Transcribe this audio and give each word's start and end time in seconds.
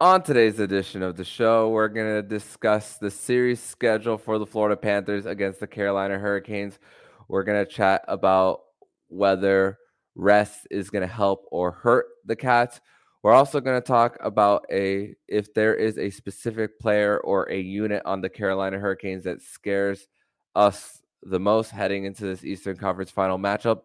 On 0.00 0.22
today's 0.22 0.60
edition 0.60 1.02
of 1.02 1.16
the 1.16 1.24
show, 1.24 1.70
we're 1.70 1.88
going 1.88 2.22
to 2.22 2.22
discuss 2.22 2.98
the 2.98 3.10
series 3.10 3.60
schedule 3.60 4.16
for 4.16 4.38
the 4.38 4.46
Florida 4.46 4.76
Panthers 4.76 5.26
against 5.26 5.58
the 5.58 5.66
Carolina 5.66 6.20
Hurricanes. 6.20 6.78
We're 7.26 7.42
going 7.42 7.66
to 7.66 7.68
chat 7.68 8.04
about 8.06 8.60
whether 9.08 9.76
rest 10.14 10.68
is 10.70 10.88
going 10.88 11.02
to 11.02 11.12
help 11.12 11.46
or 11.50 11.72
hurt 11.72 12.06
the 12.24 12.36
Cats. 12.36 12.80
We're 13.24 13.32
also 13.32 13.58
going 13.58 13.82
to 13.82 13.84
talk 13.84 14.16
about 14.20 14.66
a 14.70 15.16
if 15.26 15.52
there 15.52 15.74
is 15.74 15.98
a 15.98 16.10
specific 16.10 16.78
player 16.78 17.18
or 17.18 17.50
a 17.50 17.58
unit 17.58 18.02
on 18.04 18.20
the 18.20 18.28
Carolina 18.28 18.78
Hurricanes 18.78 19.24
that 19.24 19.42
scares 19.42 20.06
us 20.54 21.02
the 21.24 21.40
most 21.40 21.72
heading 21.72 22.04
into 22.04 22.24
this 22.24 22.44
Eastern 22.44 22.76
Conference 22.76 23.10
final 23.10 23.36
matchup. 23.36 23.80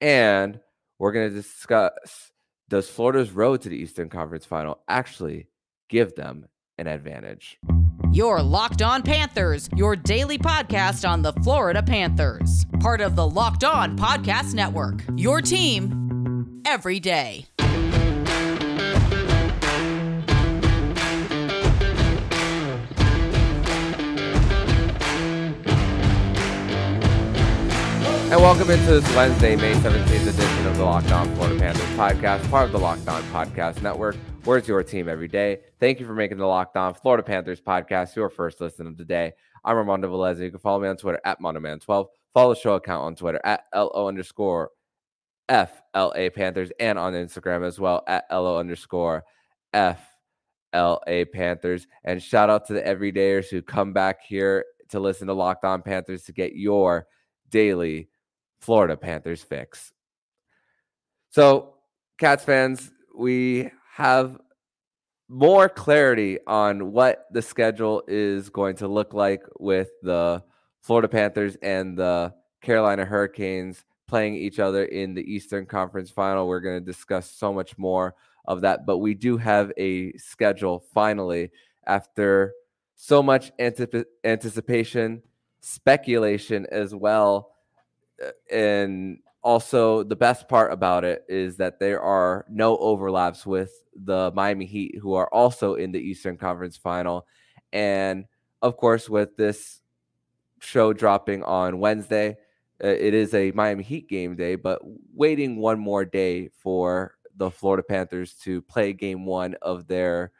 And 0.00 0.58
we're 0.98 1.12
going 1.12 1.28
to 1.28 1.34
discuss 1.36 2.31
does 2.72 2.88
Florida's 2.88 3.32
road 3.32 3.60
to 3.60 3.68
the 3.68 3.76
Eastern 3.76 4.08
Conference 4.08 4.46
final 4.46 4.78
actually 4.88 5.46
give 5.90 6.14
them 6.14 6.46
an 6.78 6.86
advantage? 6.86 7.58
Your 8.12 8.40
Locked 8.40 8.80
On 8.80 9.02
Panthers, 9.02 9.68
your 9.76 9.94
daily 9.94 10.38
podcast 10.38 11.06
on 11.06 11.20
the 11.20 11.34
Florida 11.44 11.82
Panthers. 11.82 12.64
Part 12.80 13.02
of 13.02 13.14
the 13.14 13.28
Locked 13.28 13.62
On 13.62 13.94
Podcast 13.94 14.54
Network. 14.54 15.02
Your 15.16 15.42
team 15.42 16.62
every 16.64 16.98
day. 16.98 17.44
And 28.32 28.40
welcome 28.40 28.70
into 28.70 28.86
this 28.98 29.14
Wednesday, 29.14 29.56
May 29.56 29.74
17th 29.74 30.26
edition 30.26 30.66
of 30.66 30.78
the 30.78 30.84
Locked 30.84 31.12
On 31.12 31.36
Florida 31.36 31.60
Panthers 31.60 31.84
podcast, 31.98 32.48
part 32.48 32.64
of 32.64 32.72
the 32.72 32.78
Locked 32.78 33.06
On 33.06 33.22
Podcast 33.24 33.82
Network. 33.82 34.16
Where's 34.44 34.66
your 34.66 34.82
team 34.82 35.06
every 35.06 35.28
day? 35.28 35.60
Thank 35.78 36.00
you 36.00 36.06
for 36.06 36.14
making 36.14 36.38
the 36.38 36.46
Locked 36.46 36.74
On 36.78 36.94
Florida 36.94 37.22
Panthers 37.22 37.60
podcast 37.60 38.16
your 38.16 38.30
first 38.30 38.58
listen 38.58 38.86
of 38.86 38.96
the 38.96 39.04
day. 39.04 39.34
I'm 39.66 39.76
Armando 39.76 40.10
Velez. 40.10 40.40
You 40.40 40.50
can 40.50 40.60
follow 40.60 40.80
me 40.80 40.88
on 40.88 40.96
Twitter 40.96 41.20
at 41.26 41.42
Mandoman12. 41.42 42.06
Follow 42.32 42.54
the 42.54 42.58
show 42.58 42.76
account 42.76 43.04
on 43.04 43.16
Twitter 43.16 43.40
at 43.44 43.64
LO 43.74 44.08
underscore 44.08 44.70
FLA 45.50 46.30
Panthers 46.34 46.70
and 46.80 46.98
on 46.98 47.12
Instagram 47.12 47.66
as 47.66 47.78
well 47.78 48.02
at 48.06 48.24
LO 48.32 48.58
underscore 48.58 49.24
FLA 49.74 51.26
Panthers. 51.34 51.86
And 52.02 52.22
shout 52.22 52.48
out 52.48 52.66
to 52.68 52.72
the 52.72 52.80
everydayers 52.80 53.50
who 53.50 53.60
come 53.60 53.92
back 53.92 54.22
here 54.26 54.64
to 54.88 55.00
listen 55.00 55.26
to 55.26 55.34
Locked 55.34 55.66
On 55.66 55.82
Panthers 55.82 56.22
to 56.22 56.32
get 56.32 56.54
your 56.54 57.06
daily 57.50 58.08
Florida 58.62 58.96
Panthers 58.96 59.42
fix. 59.42 59.92
So, 61.30 61.74
Cats 62.18 62.44
fans, 62.44 62.90
we 63.14 63.70
have 63.94 64.38
more 65.28 65.68
clarity 65.68 66.38
on 66.46 66.92
what 66.92 67.26
the 67.32 67.42
schedule 67.42 68.04
is 68.06 68.48
going 68.48 68.76
to 68.76 68.86
look 68.86 69.12
like 69.14 69.42
with 69.58 69.90
the 70.02 70.42
Florida 70.82 71.08
Panthers 71.08 71.56
and 71.62 71.98
the 71.98 72.32
Carolina 72.60 73.04
Hurricanes 73.04 73.84
playing 74.06 74.36
each 74.36 74.60
other 74.60 74.84
in 74.84 75.14
the 75.14 75.22
Eastern 75.22 75.66
Conference 75.66 76.10
final. 76.10 76.46
We're 76.46 76.60
going 76.60 76.78
to 76.78 76.84
discuss 76.84 77.30
so 77.30 77.52
much 77.52 77.76
more 77.76 78.14
of 78.44 78.60
that, 78.60 78.86
but 78.86 78.98
we 78.98 79.14
do 79.14 79.36
have 79.38 79.72
a 79.76 80.12
schedule 80.18 80.84
finally 80.94 81.50
after 81.86 82.52
so 82.94 83.22
much 83.22 83.50
anticipation, 83.58 85.22
speculation 85.60 86.66
as 86.70 86.94
well 86.94 87.51
and 88.50 89.18
also 89.42 90.02
the 90.02 90.16
best 90.16 90.48
part 90.48 90.72
about 90.72 91.04
it 91.04 91.24
is 91.28 91.56
that 91.56 91.80
there 91.80 92.00
are 92.00 92.44
no 92.48 92.76
overlaps 92.78 93.44
with 93.44 93.72
the 93.94 94.30
Miami 94.34 94.66
Heat, 94.66 94.98
who 95.00 95.14
are 95.14 95.28
also 95.32 95.74
in 95.74 95.92
the 95.92 95.98
Eastern 95.98 96.36
Conference 96.36 96.76
Final, 96.76 97.26
and 97.72 98.26
of 98.62 98.76
course, 98.76 99.08
with 99.08 99.36
this 99.36 99.80
show 100.60 100.92
dropping 100.92 101.42
on 101.42 101.80
Wednesday, 101.80 102.36
uh, 102.82 102.86
it 102.86 103.14
is 103.14 103.34
a 103.34 103.50
Miami 103.52 103.82
Heat 103.82 104.08
game 104.08 104.36
day, 104.36 104.54
but 104.54 104.80
waiting 105.14 105.56
one 105.56 105.78
more 105.78 106.04
day 106.04 106.48
for 106.48 107.16
the 107.36 107.50
Florida 107.50 107.82
Panthers 107.82 108.34
to 108.34 108.62
play 108.62 108.92
game 108.92 109.24
one 109.24 109.56
of 109.62 109.86
their 109.88 110.30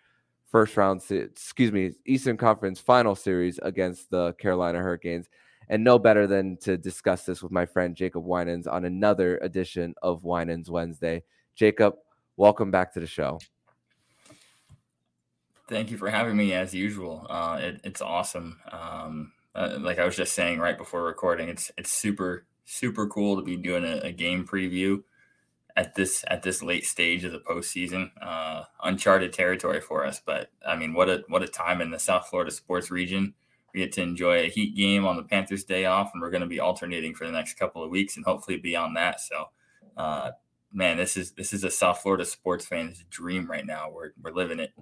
first 0.47 0.77
round, 0.77 1.03
excuse 1.11 1.73
me, 1.73 1.93
Eastern 2.05 2.37
Conference 2.37 2.79
final 2.79 3.15
series 3.15 3.59
against 3.63 4.11
the 4.11 4.35
Carolina 4.35 4.79
Hurricanes 4.79 5.29
and 5.73 5.83
no 5.83 5.99
better 5.99 6.27
than 6.27 6.59
to 6.59 6.77
discuss 6.77 7.25
this 7.25 7.43
with 7.43 7.51
my 7.51 7.65
friend 7.65 7.97
Jacob 7.97 8.27
Winans 8.27 8.67
on 8.67 8.85
another 8.85 9.39
edition 9.39 9.95
of 10.03 10.23
Winans 10.23 10.71
Wednesday. 10.71 11.23
Jacob, 11.55 11.95
welcome 12.37 12.71
back 12.71 12.93
to 12.93 13.01
the 13.01 13.07
show. 13.07 13.41
Thank 15.71 15.91
you 15.91 15.97
for 15.97 16.11
having 16.11 16.37
me 16.37 16.53
as 16.53 16.75
usual. 16.75 17.27
Uh, 17.31 17.59
it, 17.63 17.81
it's 17.85 18.03
awesome. 18.03 18.61
Um, 18.71 19.33
uh, 19.55 19.79
like 19.81 19.99
I 19.99 20.05
was 20.05 20.15
just 20.15 20.35
saying 20.35 20.59
right 20.59 20.77
before 20.77 21.05
recording, 21.05 21.49
it's 21.49 21.73
it's 21.79 21.91
super 21.91 22.45
super 22.67 23.07
cool 23.07 23.37
to 23.37 23.43
be 23.43 23.57
doing 23.57 23.85
a, 23.85 23.97
a 24.09 24.13
game 24.13 24.47
preview 24.47 25.03
at 25.75 25.95
this 25.95 26.23
at 26.29 26.43
this 26.43 26.63
late 26.63 26.85
stage 26.85 27.25
of 27.25 27.33
the 27.33 27.41
postseason. 27.41 28.11
Uh, 28.21 28.65
uncharted 28.85 29.33
territory 29.33 29.81
for 29.81 30.05
us, 30.05 30.21
but 30.25 30.51
I 30.67 30.77
mean, 30.77 30.93
what 30.93 31.09
a 31.09 31.25
what 31.29 31.43
a 31.43 31.49
time 31.49 31.81
in 31.81 31.91
the 31.91 31.99
South 31.99 32.27
Florida 32.27 32.51
sports 32.51 32.91
region 32.91 33.33
we 33.73 33.81
get 33.81 33.93
to 33.93 34.03
enjoy 34.03 34.45
a 34.45 34.49
Heat 34.49 34.77
game 34.77 35.07
on 35.07 35.17
the 35.17 35.23
Panthers' 35.23 35.65
day 35.65 35.87
off, 35.87 36.11
and 36.13 36.21
we're 36.21 36.31
going 36.31 36.43
to 36.43 36.47
be 36.47 36.61
alternating 36.61 37.15
for 37.15 37.27
the 37.27 37.33
next 37.33 37.55
couple 37.55 37.83
of 37.83 37.91
weeks, 37.91 38.17
and 38.17 38.25
hopefully 38.25 38.59
beyond 38.59 38.97
that. 38.97 39.21
So, 39.21 39.47
uh, 39.97 40.31
man, 40.73 40.97
this 40.97 41.17
is 41.17 41.33
this 41.33 41.53
is 41.53 41.65
a 41.65 41.71
South 41.71 42.01
Florida 42.01 42.25
sports 42.25 42.67
fan's 42.67 43.05
dream 43.11 43.51
right 43.51 43.67
now. 43.67 43.91
We're 43.91 44.13
we're 44.23 44.33
living 44.33 44.59
it. 44.59 44.73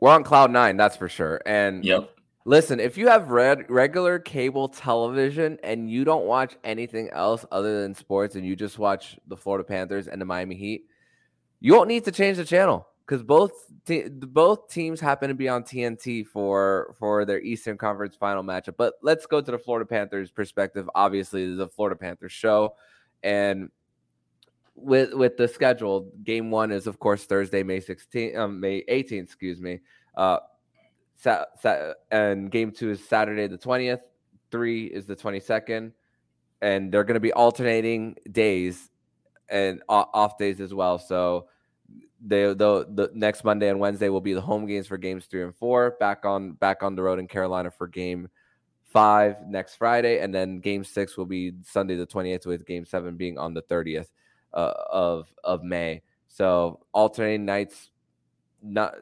We're 0.00 0.10
on 0.10 0.24
cloud 0.24 0.50
nine, 0.50 0.76
that's 0.76 0.96
for 0.96 1.08
sure. 1.08 1.40
And 1.44 1.84
yep. 1.84 2.10
Listen, 2.44 2.80
if 2.80 2.96
you 2.96 3.08
have 3.08 3.28
red, 3.28 3.68
regular 3.68 4.18
cable 4.18 4.70
television 4.70 5.58
and 5.62 5.90
you 5.90 6.02
don't 6.02 6.24
watch 6.24 6.56
anything 6.64 7.10
else 7.10 7.44
other 7.52 7.82
than 7.82 7.94
sports, 7.94 8.36
and 8.36 8.46
you 8.46 8.56
just 8.56 8.78
watch 8.78 9.18
the 9.26 9.36
Florida 9.36 9.64
Panthers 9.64 10.08
and 10.08 10.18
the 10.18 10.24
Miami 10.24 10.54
Heat, 10.54 10.86
you 11.60 11.74
won't 11.74 11.88
need 11.88 12.06
to 12.06 12.12
change 12.12 12.38
the 12.38 12.46
channel 12.46 12.86
because 13.08 13.22
both 13.22 13.52
te- 13.86 14.08
both 14.08 14.68
teams 14.68 15.00
happen 15.00 15.28
to 15.28 15.34
be 15.34 15.48
on 15.48 15.62
TNT 15.62 16.26
for 16.26 16.94
for 16.98 17.24
their 17.24 17.40
Eastern 17.40 17.78
Conference 17.78 18.14
final 18.14 18.42
matchup. 18.42 18.76
But 18.76 18.94
let's 19.02 19.24
go 19.24 19.40
to 19.40 19.50
the 19.50 19.58
Florida 19.58 19.86
Panthers 19.86 20.30
perspective. 20.30 20.88
Obviously, 20.94 21.54
the 21.54 21.68
Florida 21.68 21.96
Panthers 21.96 22.32
show, 22.32 22.74
and 23.22 23.70
with 24.74 25.14
with 25.14 25.38
the 25.38 25.48
schedule, 25.48 26.12
game 26.22 26.50
one 26.50 26.70
is 26.70 26.86
of 26.86 26.98
course 26.98 27.24
Thursday, 27.24 27.62
May 27.62 27.80
16th, 27.80 28.36
um, 28.36 28.60
May 28.60 28.82
18th, 28.82 29.22
excuse 29.22 29.60
me. 29.60 29.80
Uh, 30.14 30.40
sa- 31.16 31.46
sa- 31.60 31.94
and 32.10 32.50
game 32.50 32.72
two 32.72 32.90
is 32.90 33.02
Saturday 33.02 33.46
the 33.46 33.58
20th. 33.58 34.02
Three 34.50 34.84
is 34.84 35.06
the 35.06 35.16
22nd, 35.16 35.92
and 36.60 36.92
they're 36.92 37.04
going 37.04 37.14
to 37.14 37.20
be 37.20 37.32
alternating 37.32 38.16
days 38.30 38.90
and 39.48 39.82
off 39.88 40.36
days 40.36 40.60
as 40.60 40.74
well. 40.74 40.98
So 40.98 41.48
they 42.20 42.44
the 42.46 42.86
the 42.88 43.10
next 43.14 43.44
Monday 43.44 43.68
and 43.68 43.78
Wednesday 43.78 44.08
will 44.08 44.20
be 44.20 44.34
the 44.34 44.40
home 44.40 44.66
games 44.66 44.86
for 44.86 44.98
games 44.98 45.26
three 45.26 45.42
and 45.42 45.54
four. 45.54 45.96
Back 46.00 46.24
on 46.24 46.52
back 46.52 46.82
on 46.82 46.94
the 46.94 47.02
road 47.02 47.18
in 47.18 47.28
Carolina 47.28 47.70
for 47.70 47.86
game 47.86 48.28
five 48.84 49.36
next 49.46 49.76
Friday, 49.76 50.20
and 50.20 50.34
then 50.34 50.60
game 50.60 50.82
six 50.84 51.16
will 51.16 51.26
be 51.26 51.52
Sunday 51.62 51.96
the 51.96 52.06
twenty 52.06 52.32
eighth, 52.32 52.46
with 52.46 52.66
game 52.66 52.84
seven 52.84 53.16
being 53.16 53.38
on 53.38 53.54
the 53.54 53.62
thirtieth 53.62 54.10
uh, 54.52 54.72
of 54.90 55.32
of 55.44 55.62
May. 55.62 56.02
So 56.26 56.80
alternating 56.92 57.44
nights, 57.44 57.90
not 58.62 58.94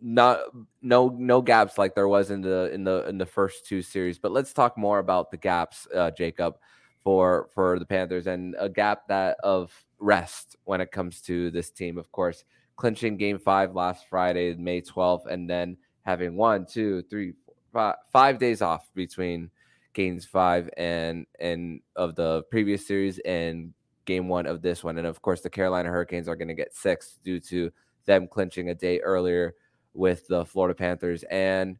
not 0.00 0.40
no 0.80 1.08
no 1.08 1.42
gaps 1.42 1.76
like 1.76 1.94
there 1.94 2.08
was 2.08 2.30
in 2.30 2.40
the 2.40 2.70
in 2.72 2.84
the 2.84 3.08
in 3.08 3.18
the 3.18 3.26
first 3.26 3.66
two 3.66 3.82
series. 3.82 4.18
But 4.18 4.32
let's 4.32 4.52
talk 4.52 4.78
more 4.78 5.00
about 5.00 5.30
the 5.30 5.36
gaps, 5.36 5.88
uh, 5.94 6.12
Jacob, 6.12 6.56
for 7.02 7.48
for 7.54 7.78
the 7.78 7.86
Panthers 7.86 8.26
and 8.26 8.54
a 8.58 8.68
gap 8.68 9.08
that 9.08 9.38
of 9.42 9.72
rest 9.98 10.56
when 10.64 10.80
it 10.80 10.92
comes 10.92 11.20
to 11.22 11.50
this 11.50 11.70
team. 11.70 11.98
Of 11.98 12.10
course, 12.12 12.44
clinching 12.76 13.16
game 13.16 13.38
five 13.38 13.74
last 13.74 14.06
Friday, 14.08 14.54
May 14.54 14.80
12th, 14.80 15.26
and 15.26 15.48
then 15.48 15.76
having 16.02 16.36
one, 16.36 16.66
two, 16.66 17.02
three, 17.10 17.34
five, 17.72 17.96
five 18.12 18.38
days 18.38 18.62
off 18.62 18.88
between 18.94 19.50
games 19.94 20.24
five 20.24 20.70
and 20.76 21.26
and 21.40 21.80
of 21.96 22.14
the 22.14 22.42
previous 22.50 22.86
series 22.86 23.18
and 23.20 23.72
game 24.04 24.28
one 24.28 24.46
of 24.46 24.62
this 24.62 24.84
one. 24.84 24.96
And 24.98 25.06
of 25.06 25.20
course, 25.22 25.40
the 25.40 25.50
Carolina 25.50 25.88
Hurricanes 25.88 26.28
are 26.28 26.36
going 26.36 26.48
to 26.48 26.54
get 26.54 26.74
six 26.74 27.18
due 27.24 27.40
to 27.40 27.70
them 28.06 28.26
clinching 28.26 28.70
a 28.70 28.74
day 28.74 29.00
earlier 29.00 29.54
with 29.94 30.26
the 30.28 30.44
Florida 30.44 30.74
Panthers. 30.74 31.24
And 31.24 31.78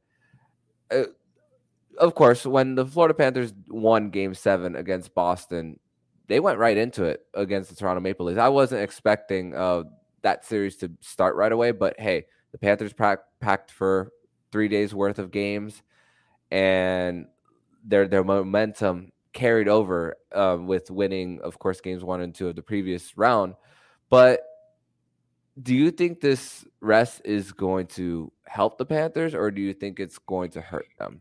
uh, 0.90 1.04
of 1.98 2.14
course, 2.14 2.44
when 2.44 2.74
the 2.74 2.84
Florida 2.84 3.14
Panthers 3.14 3.52
won 3.68 4.10
game 4.10 4.34
seven 4.34 4.76
against 4.76 5.14
Boston, 5.14 5.78
they 6.28 6.40
went 6.40 6.58
right 6.58 6.76
into 6.76 7.04
it 7.04 7.24
against 7.34 7.70
the 7.70 7.76
Toronto 7.76 8.00
Maple 8.00 8.26
Leafs. 8.26 8.38
I 8.38 8.48
wasn't 8.48 8.82
expecting 8.82 9.54
uh, 9.54 9.84
that 10.22 10.44
series 10.44 10.76
to 10.76 10.90
start 11.00 11.36
right 11.36 11.50
away, 11.50 11.72
but 11.72 11.98
hey, 11.98 12.26
the 12.52 12.58
Panthers 12.58 12.92
packed 12.92 13.70
for 13.70 14.12
three 14.52 14.68
days 14.68 14.94
worth 14.94 15.18
of 15.18 15.30
games, 15.30 15.82
and 16.50 17.26
their 17.84 18.06
their 18.06 18.24
momentum 18.24 19.12
carried 19.32 19.68
over 19.68 20.16
uh, 20.32 20.56
with 20.60 20.90
winning, 20.90 21.40
of 21.42 21.58
course, 21.58 21.80
games 21.80 22.04
one 22.04 22.20
and 22.20 22.34
two 22.34 22.48
of 22.48 22.56
the 22.56 22.62
previous 22.62 23.16
round. 23.16 23.54
But 24.10 24.42
do 25.62 25.74
you 25.74 25.90
think 25.90 26.20
this 26.20 26.64
rest 26.80 27.22
is 27.24 27.52
going 27.52 27.86
to 27.88 28.32
help 28.46 28.78
the 28.78 28.86
Panthers, 28.86 29.34
or 29.34 29.50
do 29.50 29.60
you 29.60 29.74
think 29.74 29.98
it's 29.98 30.18
going 30.18 30.50
to 30.50 30.60
hurt 30.60 30.86
them? 30.98 31.20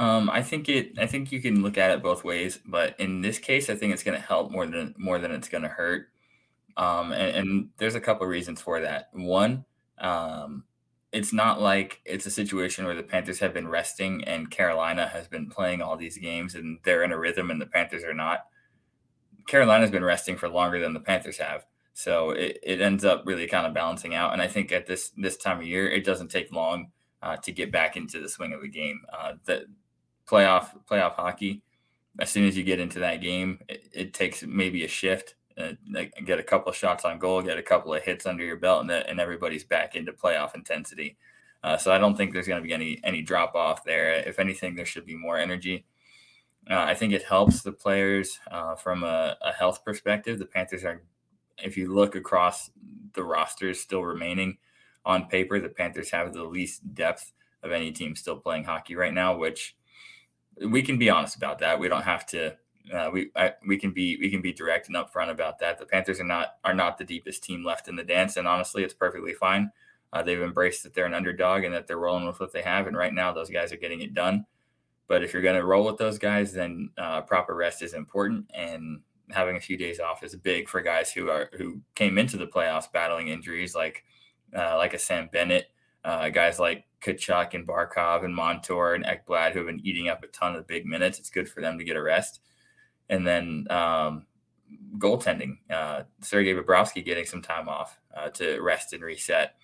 Um, 0.00 0.30
I 0.30 0.42
think 0.42 0.70
it. 0.70 0.98
I 0.98 1.04
think 1.04 1.30
you 1.30 1.42
can 1.42 1.62
look 1.62 1.76
at 1.76 1.90
it 1.90 2.02
both 2.02 2.24
ways, 2.24 2.58
but 2.64 2.98
in 2.98 3.20
this 3.20 3.38
case, 3.38 3.68
I 3.68 3.74
think 3.74 3.92
it's 3.92 4.02
going 4.02 4.18
to 4.18 4.26
help 4.26 4.50
more 4.50 4.66
than 4.66 4.94
more 4.96 5.18
than 5.18 5.30
it's 5.30 5.50
going 5.50 5.62
to 5.62 5.68
hurt. 5.68 6.08
Um, 6.78 7.12
and, 7.12 7.36
and, 7.36 7.68
there's 7.76 7.96
a 7.96 8.00
couple 8.00 8.22
of 8.22 8.30
reasons 8.30 8.62
for 8.62 8.80
that. 8.80 9.10
One, 9.12 9.66
um, 9.98 10.64
it's 11.12 11.34
not 11.34 11.60
like 11.60 12.00
it's 12.06 12.24
a 12.24 12.30
situation 12.30 12.86
where 12.86 12.94
the 12.94 13.02
Panthers 13.02 13.40
have 13.40 13.52
been 13.52 13.68
resting 13.68 14.24
and 14.24 14.50
Carolina 14.50 15.06
has 15.06 15.28
been 15.28 15.50
playing 15.50 15.82
all 15.82 15.98
these 15.98 16.16
games 16.16 16.54
and 16.54 16.78
they're 16.84 17.02
in 17.02 17.12
a 17.12 17.18
rhythm 17.18 17.50
and 17.50 17.60
the 17.60 17.66
Panthers 17.66 18.04
are 18.04 18.14
not. 18.14 18.46
Carolina's 19.48 19.90
been 19.90 20.04
resting 20.04 20.38
for 20.38 20.48
longer 20.48 20.80
than 20.80 20.94
the 20.94 21.00
Panthers 21.00 21.36
have. 21.36 21.66
So 21.92 22.30
it, 22.30 22.58
it 22.62 22.80
ends 22.80 23.04
up 23.04 23.24
really 23.26 23.46
kind 23.46 23.66
of 23.66 23.74
balancing 23.74 24.14
out. 24.14 24.32
And 24.32 24.40
I 24.40 24.48
think 24.48 24.72
at 24.72 24.86
this 24.86 25.10
this 25.18 25.36
time 25.36 25.58
of 25.58 25.66
year, 25.66 25.90
it 25.90 26.06
doesn't 26.06 26.30
take 26.30 26.50
long 26.52 26.92
uh, 27.22 27.36
to 27.36 27.52
get 27.52 27.70
back 27.70 27.98
into 27.98 28.18
the 28.20 28.28
swing 28.30 28.54
of 28.54 28.62
the 28.62 28.68
game. 28.68 29.02
Uh, 29.12 29.32
playoff 30.28 30.70
playoff 30.88 31.14
hockey, 31.14 31.62
as 32.18 32.30
soon 32.30 32.46
as 32.46 32.56
you 32.56 32.64
get 32.64 32.80
into 32.80 32.98
that 33.00 33.20
game, 33.20 33.60
it, 33.68 33.84
it 33.92 34.14
takes 34.14 34.42
maybe 34.42 34.84
a 34.84 34.88
shift 34.88 35.34
uh, 35.60 35.72
get 36.24 36.38
a 36.38 36.42
couple 36.42 36.70
of 36.70 36.76
shots 36.76 37.04
on 37.04 37.18
goal, 37.18 37.42
get 37.42 37.58
a 37.58 37.62
couple 37.62 37.94
of 37.94 38.02
hits 38.02 38.26
under 38.26 38.44
your 38.44 38.56
belt, 38.56 38.82
and, 38.82 38.90
and 38.90 39.20
everybody's 39.20 39.64
back 39.64 39.94
into 39.94 40.12
playoff 40.12 40.54
intensity. 40.54 41.16
Uh, 41.62 41.76
so 41.76 41.92
I 41.92 41.98
don't 41.98 42.16
think 42.16 42.32
there's 42.32 42.46
going 42.46 42.62
to 42.62 42.66
be 42.66 42.72
any 42.72 43.00
any 43.04 43.22
drop 43.22 43.54
off 43.54 43.84
there. 43.84 44.14
If 44.14 44.38
anything, 44.38 44.74
there 44.74 44.86
should 44.86 45.04
be 45.04 45.16
more 45.16 45.38
energy. 45.38 45.84
Uh, 46.70 46.78
I 46.78 46.94
think 46.94 47.12
it 47.12 47.24
helps 47.24 47.62
the 47.62 47.72
players 47.72 48.38
uh, 48.50 48.74
from 48.76 49.02
a, 49.02 49.36
a, 49.42 49.52
health 49.52 49.84
perspective. 49.84 50.38
The 50.38 50.46
Panthers 50.46 50.84
are, 50.84 51.02
if 51.58 51.76
you 51.76 51.92
look 51.92 52.14
across 52.14 52.70
the 53.14 53.24
rosters 53.24 53.80
still 53.80 54.04
remaining 54.04 54.58
on 55.04 55.26
paper, 55.26 55.58
the 55.58 55.70
Panthers 55.70 56.10
have 56.10 56.32
the 56.32 56.44
least 56.44 56.94
depth 56.94 57.32
of 57.62 57.72
any 57.72 57.90
team 57.92 58.14
still 58.14 58.36
playing 58.36 58.64
hockey 58.64 58.94
right 58.94 59.12
now, 59.12 59.36
which 59.36 59.74
we 60.68 60.82
can 60.82 60.98
be 60.98 61.10
honest 61.10 61.36
about 61.36 61.58
that. 61.60 61.78
We 61.78 61.88
don't 61.88 62.02
have 62.02 62.26
to 62.26 62.56
uh, 62.92 63.10
we 63.12 63.30
I, 63.36 63.52
we 63.66 63.76
can 63.76 63.92
be 63.92 64.16
we 64.16 64.30
can 64.30 64.40
be 64.40 64.52
direct 64.52 64.88
and 64.88 64.96
upfront 64.96 65.30
about 65.30 65.58
that. 65.60 65.78
The 65.78 65.86
Panthers 65.86 66.20
are 66.20 66.24
not 66.24 66.56
are 66.64 66.74
not 66.74 66.98
the 66.98 67.04
deepest 67.04 67.42
team 67.42 67.64
left 67.64 67.88
in 67.88 67.96
the 67.96 68.04
dance, 68.04 68.36
and 68.36 68.48
honestly, 68.48 68.82
it's 68.82 68.94
perfectly 68.94 69.34
fine. 69.34 69.70
Uh, 70.12 70.22
they've 70.22 70.42
embraced 70.42 70.82
that 70.82 70.94
they're 70.94 71.06
an 71.06 71.14
underdog 71.14 71.62
and 71.62 71.72
that 71.72 71.86
they're 71.86 71.98
rolling 71.98 72.26
with 72.26 72.40
what 72.40 72.52
they 72.52 72.62
have, 72.62 72.86
and 72.86 72.96
right 72.96 73.14
now 73.14 73.32
those 73.32 73.50
guys 73.50 73.72
are 73.72 73.76
getting 73.76 74.00
it 74.00 74.14
done. 74.14 74.46
But 75.06 75.22
if 75.22 75.32
you're 75.32 75.42
going 75.42 75.56
to 75.56 75.64
roll 75.64 75.84
with 75.84 75.98
those 75.98 76.18
guys, 76.18 76.52
then 76.52 76.90
uh, 76.98 77.20
proper 77.22 77.54
rest 77.54 77.82
is 77.82 77.94
important, 77.94 78.50
and 78.54 79.00
having 79.30 79.56
a 79.56 79.60
few 79.60 79.76
days 79.76 80.00
off 80.00 80.24
is 80.24 80.34
big 80.34 80.68
for 80.68 80.80
guys 80.80 81.12
who 81.12 81.30
are 81.30 81.50
who 81.52 81.80
came 81.94 82.18
into 82.18 82.36
the 82.36 82.46
playoffs 82.46 82.90
battling 82.90 83.28
injuries 83.28 83.74
like 83.74 84.04
uh, 84.56 84.76
like 84.76 84.94
a 84.94 84.98
Sam 84.98 85.28
Bennett, 85.32 85.66
uh, 86.04 86.28
guys 86.30 86.58
like 86.58 86.84
Tkachuk 87.02 87.54
and 87.54 87.66
Barkov 87.66 88.24
and 88.24 88.34
Montour 88.34 88.94
and 88.94 89.04
Ekblad 89.04 89.52
who 89.52 89.58
have 89.58 89.68
been 89.68 89.86
eating 89.86 90.08
up 90.08 90.22
a 90.22 90.28
ton 90.28 90.56
of 90.56 90.66
big 90.66 90.86
minutes. 90.86 91.18
It's 91.18 91.30
good 91.30 91.48
for 91.48 91.60
them 91.60 91.78
to 91.78 91.84
get 91.84 91.96
a 91.96 92.02
rest 92.02 92.40
and 93.08 93.26
then 93.26 93.66
um, 93.70 94.26
goaltending. 94.98 95.58
Uh, 95.68 96.04
Sergei 96.22 96.54
Bobrovsky 96.54 97.04
getting 97.04 97.26
some 97.26 97.42
time 97.42 97.68
off 97.68 97.98
uh, 98.16 98.30
to 98.30 98.60
rest 98.60 98.92
and 98.92 99.02
reset. 99.02 99.56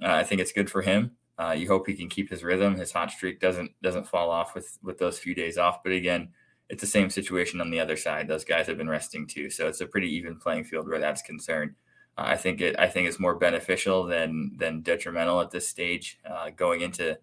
Uh, 0.00 0.12
I 0.12 0.24
think 0.24 0.40
it's 0.40 0.52
good 0.52 0.70
for 0.70 0.82
him. 0.82 1.12
Uh, 1.38 1.52
you 1.52 1.66
hope 1.66 1.86
he 1.86 1.94
can 1.94 2.08
keep 2.08 2.30
his 2.30 2.44
rhythm. 2.44 2.76
His 2.76 2.92
hot 2.92 3.10
streak 3.10 3.40
doesn't 3.40 3.72
doesn't 3.82 4.06
fall 4.06 4.30
off 4.30 4.54
with 4.54 4.78
with 4.82 4.98
those 4.98 5.18
few 5.18 5.34
days 5.34 5.58
off. 5.58 5.82
But 5.82 5.92
again, 5.92 6.28
it's 6.68 6.82
the 6.82 6.86
same 6.86 7.10
situation 7.10 7.60
on 7.60 7.70
the 7.70 7.80
other 7.80 7.96
side. 7.96 8.28
Those 8.28 8.44
guys 8.44 8.66
have 8.66 8.76
been 8.76 8.88
resting 8.88 9.26
too, 9.26 9.50
so 9.50 9.66
it's 9.66 9.80
a 9.80 9.86
pretty 9.86 10.14
even 10.14 10.36
playing 10.36 10.64
field 10.64 10.88
where 10.88 11.00
that's 11.00 11.22
concerned. 11.22 11.74
I 12.16 12.36
think 12.36 12.60
it 12.60 12.76
I 12.78 12.88
think 12.88 13.08
it's 13.08 13.18
more 13.18 13.34
beneficial 13.34 14.04
than 14.04 14.52
than 14.56 14.82
detrimental 14.82 15.40
at 15.40 15.50
this 15.50 15.68
stage 15.68 16.18
uh, 16.28 16.50
going 16.50 16.82
into 16.82 17.18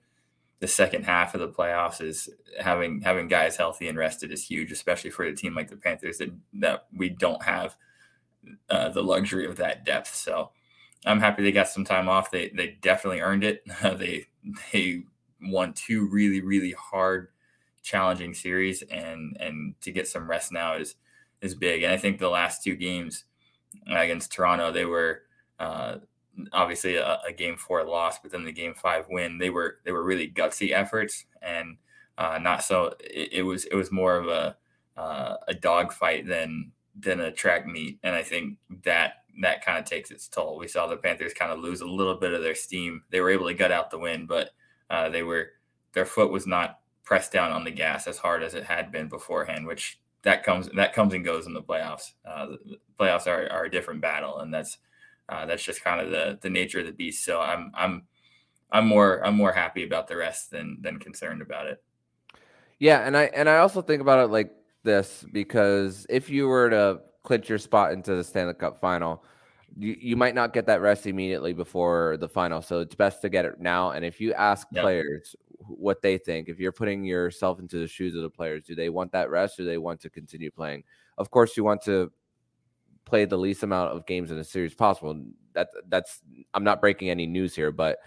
the 0.60 0.68
second 0.68 1.06
half 1.06 1.34
of 1.34 1.40
the 1.40 1.48
playoffs 1.48 2.02
is 2.02 2.30
having 2.60 3.02
having 3.02 3.28
guys 3.28 3.56
healthy 3.56 3.88
and 3.88 3.98
rested 3.98 4.32
is 4.32 4.46
huge, 4.46 4.72
especially 4.72 5.10
for 5.10 5.24
a 5.24 5.36
team 5.36 5.56
like 5.56 5.70
the 5.70 5.78
Panthers 5.78 6.18
that 6.18 6.32
that 6.54 6.88
we 6.94 7.10
don't 7.10 7.44
have 7.44 7.76
uh, 8.70 8.90
the 8.90 9.04
luxury 9.04 9.46
of 9.46 9.58
that 9.58 9.86
depth. 9.86 10.14
So 10.14 10.52
I'm 11.06 11.20
happy 11.20 11.44
they 11.44 11.52
got 11.52 11.70
some 11.70 11.86
time 11.86 12.10
off. 12.10 12.32
They 12.32 12.50
they 12.50 12.78
definitely 12.82 13.22
earned 13.22 13.44
it. 13.44 13.64
they 13.84 14.26
they 14.74 15.04
won 15.42 15.74
two 15.74 16.10
really 16.10 16.42
really 16.42 16.74
hard, 16.78 17.30
challenging 17.82 18.34
series, 18.34 18.82
and 18.82 19.38
and 19.40 19.80
to 19.82 19.92
get 19.92 20.08
some 20.08 20.30
rest 20.30 20.52
now 20.52 20.76
is 20.76 20.96
is 21.42 21.56
big. 21.56 21.84
And 21.84 21.94
I 21.94 21.98
think 21.98 22.20
the 22.20 22.30
last 22.30 22.64
two 22.64 22.76
games 22.76 23.24
against 23.88 24.32
Toronto, 24.32 24.72
they 24.72 24.86
were. 24.86 25.24
Uh, 25.60 25.98
obviously 26.54 26.96
a, 26.96 27.20
a, 27.28 27.34
game 27.34 27.58
four 27.58 27.84
loss, 27.84 28.20
but 28.20 28.32
then 28.32 28.46
the 28.46 28.52
game 28.54 28.74
five 28.74 29.04
win, 29.10 29.38
they 29.38 29.50
were 29.50 29.80
they 29.84 29.92
were 29.92 30.06
really 30.06 30.32
gutsy 30.32 30.72
efforts 30.72 31.26
and 31.42 31.76
uh, 32.18 32.38
not 32.42 32.64
so. 32.64 32.94
It, 33.00 33.34
it, 33.34 33.42
was 33.44 33.66
it 33.66 33.76
was 33.76 33.92
more 33.92 34.16
of 34.16 34.28
a 34.28 34.56
uh, 35.00 35.38
a 35.48 35.54
dogfight 35.54 36.28
than 36.28 36.72
than 37.00 37.22
a 37.22 37.32
track 37.32 37.66
meet, 37.66 37.98
and 38.04 38.14
I 38.14 38.24
think 38.24 38.58
that 38.84 39.24
that 39.42 39.64
kind 39.64 39.80
of 39.80 39.86
takes 39.86 40.12
its 40.12 40.28
toll. 40.28 40.58
We 40.60 40.68
saw 40.68 40.86
the 40.86 40.98
Panthers 40.98 41.34
kind 41.34 41.52
of 41.52 41.60
lose 41.60 41.80
a 41.80 41.88
little 41.88 42.16
bit 42.16 42.34
of 42.34 42.42
their 42.42 42.56
steam. 42.56 43.04
They 43.10 43.22
were 43.22 43.30
able 43.30 43.48
to 43.48 43.54
gut 43.54 43.72
out 43.72 43.90
the 43.90 43.98
win, 43.98 44.26
but 44.26 44.52
uh, 44.90 45.10
they 45.10 45.24
were 45.24 45.52
their 45.94 46.06
foot 46.06 46.30
was 46.30 46.46
not 46.46 46.80
pressed 47.04 47.32
down 47.32 47.52
on 47.52 47.64
the 47.64 47.72
gas 47.72 48.06
as 48.06 48.18
hard 48.18 48.44
as 48.44 48.54
it 48.54 48.66
had 48.66 48.92
been 48.92 49.08
beforehand, 49.08 49.66
which 49.66 50.00
that 50.24 50.44
comes 50.44 50.70
that 50.76 50.94
comes 50.94 51.14
and 51.14 51.24
goes 51.24 51.48
in 51.48 51.54
the 51.54 51.62
playoffs. 51.62 52.12
Uh, 52.26 52.48
the 52.48 52.78
playoffs 53.00 53.28
are, 53.28 53.50
are 53.52 53.66
a 53.66 53.72
different 53.72 54.02
battle, 54.02 54.40
and 54.40 54.54
that's 54.54 54.78
uh, 55.30 55.46
that's 55.46 55.64
just 55.64 55.84
kind 55.84 56.02
of 56.02 56.12
the 56.12 56.38
the 56.42 56.50
nature 56.50 56.80
of 56.80 56.86
the 56.86 56.92
beast. 56.92 57.24
So 57.24 57.40
I'm 57.40 57.72
I'm 57.76 58.04
I'm 58.72 58.88
more 58.88 59.26
I'm 59.26 59.36
more 59.36 59.54
happy 59.54 59.84
about 59.84 60.08
the 60.08 60.18
rest 60.18 60.52
than 60.52 60.78
than 60.82 61.00
concerned 61.00 61.42
about 61.42 61.68
it. 61.68 61.84
Yeah, 62.80 63.00
and 63.06 63.16
I 63.16 63.24
and 63.26 63.50
I 63.50 63.58
also 63.58 63.82
think 63.82 64.02
about 64.02 64.24
it 64.26 64.32
like 64.32 64.52
this 64.84 65.26
because 65.32 66.06
if 66.10 66.30
you 66.30 66.48
were 66.48 66.70
to 66.70 67.02
clinch 67.24 67.50
your 67.50 67.58
spot 67.58 67.92
into 67.92 68.16
the 68.16 68.24
Stanley 68.24 68.54
Cup 68.54 68.80
final, 68.80 69.24
you, 69.78 69.96
you 70.00 70.16
might 70.16 70.36
not 70.36 70.54
get 70.54 70.66
that 70.68 70.82
rest 70.82 71.06
immediately 71.06 71.54
before 71.54 72.18
the 72.18 72.30
final. 72.30 72.62
So 72.62 72.80
it's 72.80 72.96
best 72.96 73.22
to 73.22 73.30
get 73.30 73.46
it 73.46 73.60
now. 73.60 73.92
And 73.92 74.06
if 74.06 74.22
you 74.22 74.34
ask 74.34 74.68
yep. 74.72 74.84
players 74.84 75.36
what 75.60 76.02
they 76.02 76.18
think, 76.18 76.50
if 76.50 76.60
you're 76.60 76.72
putting 76.72 77.04
yourself 77.04 77.60
into 77.60 77.80
the 77.80 77.88
shoes 77.88 78.16
of 78.16 78.22
the 78.22 78.30
players, 78.30 78.64
do 78.64 78.76
they 78.76 78.90
want 78.90 79.12
that 79.12 79.30
rest 79.30 79.60
or 79.60 79.64
do 79.64 79.68
they 79.68 79.78
want 79.78 80.00
to 80.02 80.10
continue 80.10 80.52
playing? 80.52 80.84
Of 81.18 81.32
course, 81.32 81.58
you 81.58 81.64
want 81.64 81.82
to 81.84 82.12
play 83.06 83.26
the 83.26 83.38
least 83.38 83.64
amount 83.64 83.92
of 83.92 84.06
games 84.06 84.32
in 84.32 84.38
a 84.38 84.44
series 84.44 84.74
possible. 84.74 85.22
That 85.54 85.70
that's 85.88 86.22
I'm 86.54 86.64
not 86.64 86.82
breaking 86.82 87.10
any 87.10 87.26
news 87.26 87.56
here, 87.56 87.72
but 87.72 88.00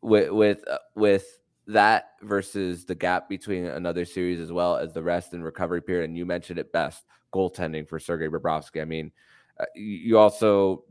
with 0.00 0.30
with 0.30 0.66
uh, 0.68 0.78
with 0.94 1.26
that 1.66 2.10
versus 2.22 2.84
the 2.84 2.94
gap 2.94 3.28
between 3.28 3.64
another 3.64 4.04
series 4.04 4.40
as 4.40 4.52
well 4.52 4.76
as 4.76 4.92
the 4.92 5.02
rest 5.02 5.32
and 5.32 5.44
recovery 5.44 5.82
period, 5.82 6.08
and 6.08 6.16
you 6.16 6.26
mentioned 6.26 6.58
it 6.58 6.72
best, 6.72 7.04
goaltending 7.32 7.88
for 7.88 7.98
Sergei 7.98 8.28
Bobrovsky. 8.28 8.80
I 8.80 8.84
mean, 8.84 9.10
uh, 9.58 9.64
you 9.74 10.18
also 10.18 10.84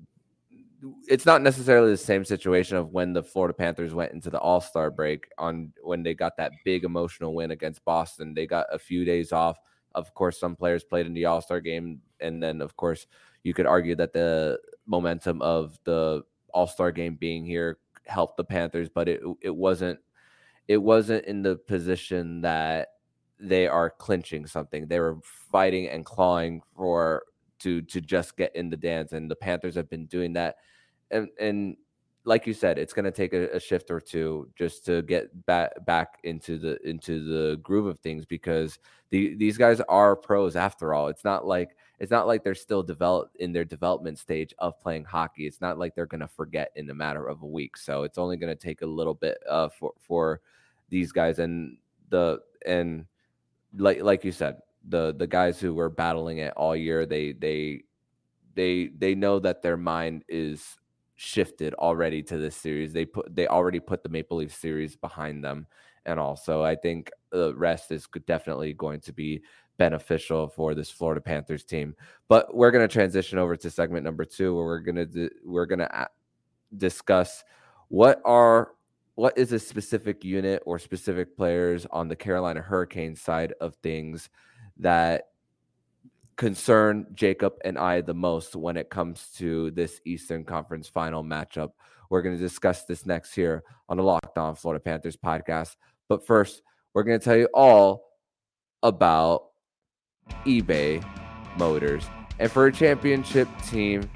it's 1.08 1.26
not 1.26 1.42
necessarily 1.42 1.92
the 1.92 1.98
same 1.98 2.26
situation 2.26 2.78
of 2.78 2.92
when 2.92 3.14
the 3.14 3.24
Florida 3.24 3.54
Panthers 3.54 3.94
went 3.94 4.12
into 4.12 4.30
the 4.30 4.40
All 4.40 4.62
Star 4.62 4.92
break 4.92 5.28
on 5.38 5.72
when 5.82 6.04
they 6.04 6.14
got 6.14 6.38
that 6.38 6.52
big 6.66 6.84
emotional 6.84 7.34
win 7.34 7.52
against 7.52 7.86
Boston. 7.86 8.34
They 8.34 8.48
got 8.48 8.68
a 8.72 8.80
few 8.80 9.06
days 9.06 9.32
off. 9.32 9.58
Of 9.96 10.14
course, 10.14 10.40
some 10.40 10.56
players 10.56 10.84
played 10.84 11.06
in 11.06 11.14
the 11.14 11.26
All 11.26 11.42
Star 11.42 11.62
game, 11.62 12.02
and 12.20 12.42
then 12.42 12.62
of 12.62 12.76
course 12.76 13.08
you 13.44 13.54
could 13.54 13.66
argue 13.66 13.96
that 13.96 14.14
the 14.14 14.60
momentum 14.86 15.42
of 15.42 15.78
the 15.84 16.24
All 16.54 16.68
Star 16.68 16.92
game 16.92 17.16
being 17.16 17.46
here 17.46 17.78
helped 18.06 18.38
the 18.38 18.44
Panthers, 18.44 18.90
but 18.90 19.08
it 19.08 19.22
it 19.42 19.56
wasn't 19.56 20.00
it 20.68 20.78
wasn't 20.78 21.26
in 21.26 21.42
the 21.42 21.56
position 21.56 22.42
that 22.42 22.90
they 23.40 23.68
are 23.68 23.90
clinching 23.90 24.46
something. 24.46 24.88
They 24.88 25.00
were 25.00 25.20
fighting 25.52 25.90
and 25.90 26.06
clawing 26.06 26.62
for 26.76 27.24
to 27.60 27.82
to 27.84 28.02
just 28.02 28.38
get 28.38 28.56
in 28.56 28.70
the 28.70 28.78
dance, 28.78 29.14
and 29.14 29.30
the 29.30 29.36
Panthers 29.36 29.76
have 29.76 29.90
been 29.90 30.06
doing 30.06 30.34
that. 30.34 30.58
And 31.12 31.30
and 31.40 31.78
like 32.26 32.48
you 32.48 32.54
said, 32.54 32.78
it's 32.78 32.94
going 32.94 33.06
to 33.06 33.12
take 33.12 33.34
a, 33.34 33.50
a, 33.50 33.60
shift 33.60 33.92
or 33.92 34.00
two 34.00 34.50
just 34.56 34.86
to 34.86 35.02
get 35.02 35.46
back 35.46 35.72
back 35.86 36.20
into 36.24 36.58
the 36.58 36.80
into 36.88 37.24
the 37.26 37.58
groove 37.58 37.86
of 37.86 38.00
things 38.00 38.26
because 38.26 38.80
the, 39.10 39.36
these 39.36 39.58
guys 39.58 39.82
are 39.90 40.16
pros 40.16 40.56
after 40.56 40.94
all. 40.94 41.10
It's 41.10 41.26
not 41.26 41.46
like 41.46 41.76
it's 42.00 42.12
not 42.12 42.26
like 42.28 42.44
they're 42.44 42.56
still 42.56 42.82
developed 42.82 43.36
in 43.38 43.52
their 43.52 43.66
development 43.66 44.18
stage 44.20 44.54
of 44.60 44.80
playing 44.80 45.04
hockey. 45.04 45.46
It's 45.48 45.62
not 45.62 45.78
like 45.78 45.96
they're 45.96 46.06
going 46.06 46.22
to 46.22 46.28
forget 46.28 46.72
in 46.76 46.90
a 46.90 46.96
matter 46.96 47.28
of 47.28 47.42
a 47.42 47.48
week. 47.48 47.78
So 47.78 48.04
it's 48.04 48.18
only 48.18 48.38
going 48.38 48.56
to 48.56 48.62
take 48.62 48.82
a 48.82 48.88
little 48.88 49.14
bit 49.14 49.38
uh, 49.50 49.70
for 49.70 49.94
for 50.00 50.42
these 50.90 51.12
guys 51.12 51.40
and 51.40 51.78
the 52.10 52.40
and 52.66 53.06
like 53.78 54.02
like 54.02 54.24
you 54.24 54.32
said, 54.32 54.58
the 54.88 55.14
the 55.14 55.28
guys 55.28 55.60
who 55.60 55.74
were 55.74 55.90
battling 55.90 56.38
it 56.38 56.54
all 56.56 56.76
year, 56.76 57.06
they 57.06 57.34
they 57.34 57.84
they 58.56 58.88
they 58.98 59.14
know 59.14 59.40
that 59.40 59.62
their 59.62 59.78
mind 59.78 60.24
is 60.30 60.78
shifted 61.24 61.74
already 61.76 62.22
to 62.24 62.38
this 62.38 62.56
series. 62.56 62.94
They 62.94 63.06
put 63.06 63.34
they 63.34 63.48
already 63.48 63.80
put 63.80 64.04
the 64.04 64.10
Maple 64.10 64.38
Leaf 64.38 64.54
series 64.54 64.96
behind 64.96 65.44
them, 65.44 65.68
and 66.06 66.20
also 66.20 66.64
I 66.64 66.76
think 66.76 67.12
the 67.32 67.56
rest 67.56 67.92
is 67.92 68.08
definitely 68.28 68.74
going 68.74 69.00
to 69.02 69.14
be 69.14 69.42
beneficial 69.78 70.50
for 70.50 70.76
this 70.76 70.92
Florida 70.92 71.22
Panthers 71.22 71.64
team. 71.64 71.96
But 72.28 72.56
we're 72.56 72.72
going 72.72 72.88
to 72.88 72.94
transition 72.94 73.40
over 73.40 73.56
to 73.56 73.70
segment 73.70 74.04
number 74.04 74.26
two, 74.26 74.56
where 74.56 74.66
we're 74.66 74.80
going 74.80 75.12
to 75.12 75.30
we're 75.46 75.66
going 75.66 75.80
to 75.80 76.08
discuss 76.78 77.44
what 77.88 78.22
are 78.26 78.72
what 79.16 79.38
is 79.38 79.52
a 79.52 79.60
specific 79.60 80.24
unit 80.24 80.62
or 80.66 80.80
specific 80.80 81.38
players 81.38 81.86
on 81.92 82.08
the 82.08 82.16
Carolina 82.16 82.62
Hurricanes 82.62 83.22
side 83.22 83.54
of 83.62 83.76
things 83.76 84.30
that 84.78 85.30
concern 86.36 87.08
Jacob 87.14 87.54
and 87.64 87.78
I 87.78 88.02
the 88.02 88.14
most 88.14 88.56
when 88.56 88.78
it 88.78 88.90
comes 88.90 89.30
to 89.38 89.72
this 89.72 90.02
Eastern 90.06 90.44
Conference 90.44 90.88
final 90.88 91.24
matchup. 91.24 91.72
We're 92.10 92.22
going 92.22 92.36
to 92.36 92.42
discuss 92.42 92.86
this 92.86 93.06
next 93.06 93.34
here 93.34 93.64
on 93.90 93.98
the 93.98 94.04
Locked 94.04 94.38
On 94.38 94.56
Florida 94.56 94.82
Panthers 94.82 95.18
podcast. 95.18 95.76
But 96.10 96.26
first, 96.26 96.62
we're 96.94 97.04
going 97.04 97.20
to 97.20 97.24
tell 97.24 97.38
you 97.38 97.50
all 97.54 98.04
about 98.84 99.46
eBay 100.46 101.04
Motors. 101.58 102.06
And 102.40 102.52
for 102.52 102.68
a 102.68 102.72
championship 102.72 103.48
team, 103.68 104.10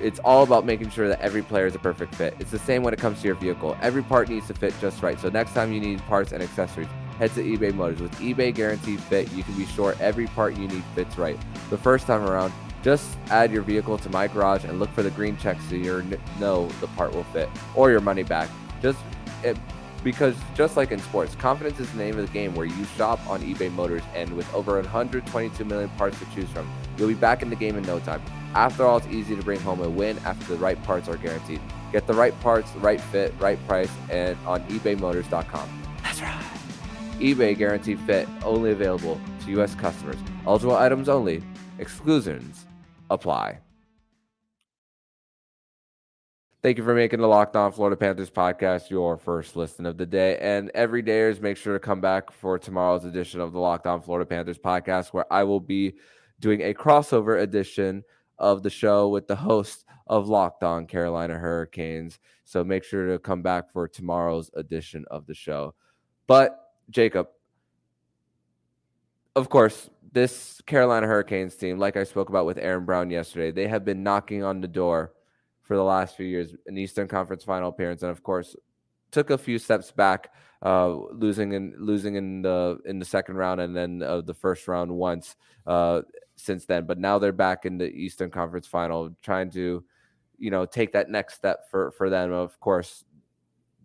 it's 0.00 0.18
all 0.20 0.42
about 0.42 0.64
making 0.64 0.90
sure 0.90 1.08
that 1.08 1.20
every 1.20 1.42
player 1.42 1.66
is 1.66 1.74
a 1.74 1.78
perfect 1.78 2.14
fit. 2.14 2.34
It's 2.38 2.50
the 2.50 2.58
same 2.58 2.82
when 2.82 2.94
it 2.94 3.00
comes 3.00 3.20
to 3.20 3.26
your 3.26 3.36
vehicle. 3.36 3.76
Every 3.80 4.02
part 4.02 4.28
needs 4.28 4.46
to 4.48 4.54
fit 4.54 4.74
just 4.80 5.02
right. 5.02 5.18
So 5.20 5.28
next 5.28 5.52
time 5.52 5.72
you 5.72 5.80
need 5.80 6.00
parts 6.02 6.32
and 6.32 6.42
accessories, 6.42 6.88
head 7.22 7.32
to 7.34 7.42
eBay 7.44 7.72
Motors. 7.72 8.00
With 8.00 8.12
eBay 8.18 8.52
Guaranteed 8.52 9.00
Fit, 9.00 9.30
you 9.32 9.44
can 9.44 9.54
be 9.54 9.64
sure 9.64 9.94
every 10.00 10.26
part 10.26 10.56
you 10.56 10.66
need 10.66 10.82
fits 10.96 11.16
right. 11.16 11.38
The 11.70 11.78
first 11.78 12.04
time 12.08 12.22
around, 12.22 12.52
just 12.82 13.16
add 13.30 13.52
your 13.52 13.62
vehicle 13.62 13.96
to 13.98 14.10
my 14.10 14.26
garage 14.26 14.64
and 14.64 14.80
look 14.80 14.90
for 14.90 15.04
the 15.04 15.10
green 15.10 15.36
check 15.36 15.56
so 15.68 15.76
you 15.76 16.02
know 16.40 16.66
the 16.80 16.88
part 16.88 17.14
will 17.14 17.22
fit 17.24 17.48
or 17.76 17.92
your 17.92 18.00
money 18.00 18.24
back. 18.24 18.48
Just 18.80 18.98
it, 19.44 19.56
because 20.02 20.34
just 20.56 20.76
like 20.76 20.90
in 20.90 20.98
sports, 20.98 21.36
confidence 21.36 21.78
is 21.78 21.88
the 21.92 21.98
name 21.98 22.18
of 22.18 22.26
the 22.26 22.32
game 22.32 22.56
where 22.56 22.66
you 22.66 22.84
shop 22.96 23.24
on 23.28 23.40
eBay 23.40 23.70
Motors 23.70 24.02
and 24.16 24.36
with 24.36 24.52
over 24.52 24.74
122 24.74 25.64
million 25.64 25.90
parts 25.90 26.18
to 26.18 26.24
choose 26.34 26.48
from, 26.50 26.68
you'll 26.98 27.06
be 27.06 27.14
back 27.14 27.40
in 27.40 27.50
the 27.50 27.56
game 27.56 27.76
in 27.76 27.84
no 27.84 28.00
time. 28.00 28.20
After 28.56 28.84
all, 28.84 28.96
it's 28.96 29.06
easy 29.06 29.36
to 29.36 29.42
bring 29.42 29.60
home 29.60 29.80
a 29.80 29.88
win 29.88 30.18
after 30.24 30.44
the 30.46 30.58
right 30.58 30.82
parts 30.82 31.08
are 31.08 31.16
guaranteed. 31.16 31.60
Get 31.92 32.08
the 32.08 32.14
right 32.14 32.38
parts, 32.40 32.74
right 32.76 33.00
fit, 33.00 33.32
right 33.38 33.64
price, 33.68 33.90
and 34.10 34.36
on 34.44 34.64
ebaymotors.com. 34.64 35.81
EBay 37.22 37.56
guaranteed 37.56 38.00
fit 38.00 38.28
only 38.44 38.72
available 38.72 39.20
to 39.44 39.50
U.S. 39.52 39.74
customers. 39.74 40.16
Eligible 40.46 40.76
items 40.76 41.08
only. 41.08 41.42
Exclusions 41.78 42.66
apply. 43.10 43.58
Thank 46.62 46.78
you 46.78 46.84
for 46.84 46.94
making 46.94 47.20
the 47.20 47.26
Locked 47.26 47.56
On 47.56 47.72
Florida 47.72 47.96
Panthers 47.96 48.30
podcast 48.30 48.88
your 48.88 49.16
first 49.16 49.56
listen 49.56 49.84
of 49.84 49.98
the 49.98 50.06
day. 50.06 50.38
And 50.38 50.70
every 50.74 51.02
dayers, 51.02 51.40
make 51.40 51.56
sure 51.56 51.72
to 51.72 51.80
come 51.80 52.00
back 52.00 52.30
for 52.30 52.56
tomorrow's 52.56 53.04
edition 53.04 53.40
of 53.40 53.52
the 53.52 53.58
Locked 53.58 53.88
On 53.88 54.00
Florida 54.00 54.24
Panthers 54.24 54.58
podcast, 54.58 55.08
where 55.08 55.32
I 55.32 55.42
will 55.42 55.58
be 55.58 55.94
doing 56.38 56.60
a 56.60 56.72
crossover 56.72 57.40
edition 57.42 58.04
of 58.38 58.62
the 58.62 58.70
show 58.70 59.08
with 59.08 59.26
the 59.26 59.34
host 59.34 59.84
of 60.06 60.28
Locked 60.28 60.62
On 60.62 60.86
Carolina 60.86 61.34
Hurricanes. 61.34 62.20
So 62.44 62.62
make 62.62 62.84
sure 62.84 63.08
to 63.08 63.18
come 63.18 63.42
back 63.42 63.72
for 63.72 63.88
tomorrow's 63.88 64.50
edition 64.54 65.04
of 65.10 65.26
the 65.26 65.34
show. 65.34 65.74
But 66.28 66.61
Jacob, 66.92 67.28
of 69.34 69.48
course, 69.48 69.90
this 70.12 70.60
Carolina 70.66 71.06
Hurricanes 71.06 71.56
team, 71.56 71.78
like 71.78 71.96
I 71.96 72.04
spoke 72.04 72.28
about 72.28 72.46
with 72.46 72.58
Aaron 72.58 72.84
Brown 72.84 73.10
yesterday, 73.10 73.50
they 73.50 73.66
have 73.66 73.84
been 73.84 74.02
knocking 74.02 74.44
on 74.44 74.60
the 74.60 74.68
door 74.68 75.14
for 75.62 75.76
the 75.76 75.82
last 75.82 76.16
few 76.16 76.26
years, 76.26 76.54
an 76.66 76.76
Eastern 76.76 77.08
Conference 77.08 77.44
Final 77.44 77.70
appearance, 77.70 78.02
and 78.02 78.10
of 78.10 78.22
course, 78.22 78.54
took 79.10 79.30
a 79.30 79.38
few 79.38 79.58
steps 79.58 79.90
back, 79.90 80.32
uh, 80.62 80.94
losing 81.12 81.52
in 81.52 81.74
losing 81.78 82.16
in 82.16 82.42
the 82.42 82.78
in 82.84 82.98
the 82.98 83.04
second 83.04 83.36
round 83.36 83.60
and 83.60 83.74
then 83.74 84.02
uh, 84.02 84.20
the 84.20 84.34
first 84.34 84.68
round 84.68 84.90
once 84.90 85.36
uh, 85.66 86.02
since 86.36 86.66
then. 86.66 86.84
But 86.86 86.98
now 86.98 87.18
they're 87.18 87.32
back 87.32 87.64
in 87.64 87.78
the 87.78 87.90
Eastern 87.90 88.30
Conference 88.30 88.66
Final, 88.66 89.16
trying 89.22 89.50
to, 89.52 89.84
you 90.38 90.50
know, 90.50 90.66
take 90.66 90.92
that 90.92 91.08
next 91.08 91.34
step 91.34 91.70
for 91.70 91.90
for 91.92 92.10
them. 92.10 92.32
Of 92.32 92.58
course, 92.60 93.04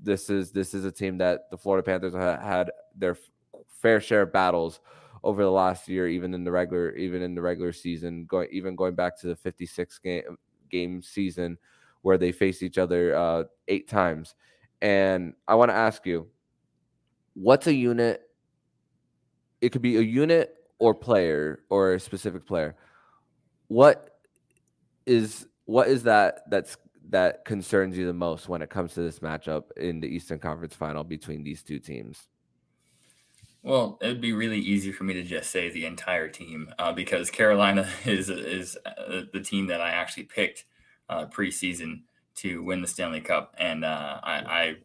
this 0.02 0.30
is 0.30 0.52
this 0.52 0.74
is 0.74 0.86
a 0.86 0.92
team 0.92 1.18
that 1.20 1.50
the 1.52 1.58
Florida 1.58 1.84
Panthers 1.84 2.14
ha- 2.14 2.40
had 2.40 2.72
their 2.96 3.18
fair 3.82 4.00
share 4.00 4.24
of 4.24 4.34
battles 4.34 4.80
over 5.24 5.44
the 5.44 5.52
last 5.52 5.88
year, 5.88 6.08
even 6.08 6.34
in 6.34 6.44
the 6.44 6.52
regular, 6.52 6.92
even 6.96 7.22
in 7.22 7.36
the 7.36 7.42
regular 7.42 7.74
season, 7.74 8.26
going 8.26 8.48
even 8.52 8.76
going 8.76 8.96
back 8.96 9.20
to 9.20 9.28
the 9.28 9.36
56 9.36 10.00
game 10.00 10.38
game 10.70 11.02
season 11.02 11.58
where 12.02 12.18
they 12.18 12.32
faced 12.32 12.64
each 12.64 12.78
other 12.78 13.16
uh, 13.16 13.44
eight 13.68 13.88
times. 13.88 14.36
And 14.82 15.34
I 15.48 15.56
want 15.56 15.70
to 15.70 15.76
ask 15.76 16.06
you, 16.06 16.28
what's 17.34 17.68
a 17.68 17.74
unit? 17.74 18.22
It 19.62 19.70
could 19.70 19.82
be 19.82 19.98
a 19.98 20.02
unit 20.02 20.54
or 20.80 20.94
player 20.94 21.60
or 21.70 21.94
a 21.94 22.00
specific 22.00 22.46
player. 22.46 22.76
What 23.68 24.20
is 25.06 25.48
what 25.66 25.88
is 25.88 26.04
that 26.04 26.42
that's 26.50 26.78
that 27.10 27.46
concerns 27.46 27.98
you 27.98 28.06
the 28.06 28.14
most 28.14 28.50
when 28.50 28.62
it 28.62 28.70
comes 28.70 28.94
to 28.94 29.02
this 29.02 29.20
matchup 29.20 29.72
in 29.78 30.00
the 30.00 30.08
Eastern 30.08 30.40
Conference 30.40 30.76
Final 30.76 31.04
between 31.04 31.44
these 31.44 31.64
two 31.64 31.80
teams? 31.80 32.28
Well, 33.64 33.98
it 34.02 34.08
would 34.08 34.22
be 34.22 34.34
really 34.34 34.60
easy 34.60 34.92
for 34.92 35.04
me 35.04 35.14
to 35.14 35.24
just 35.24 35.50
say 35.52 35.70
the 35.70 35.86
entire 35.86 36.30
team 36.30 36.72
uh, 36.80 36.94
because 36.94 37.30
Carolina 37.30 37.88
is 38.06 38.30
is 38.30 38.78
uh, 38.86 39.24
the 39.34 39.42
team 39.42 39.68
that 39.68 39.82
I 39.82 39.90
actually 39.90 40.24
picked 40.24 40.66
uh, 41.10 41.26
preseason 41.26 42.04
to 42.36 42.64
win 42.64 42.82
the 42.82 42.88
Stanley 42.88 43.22
Cup, 43.22 43.56
and 43.58 43.84
uh, 43.84 44.20
I, 44.24 44.34
I, 44.34 44.76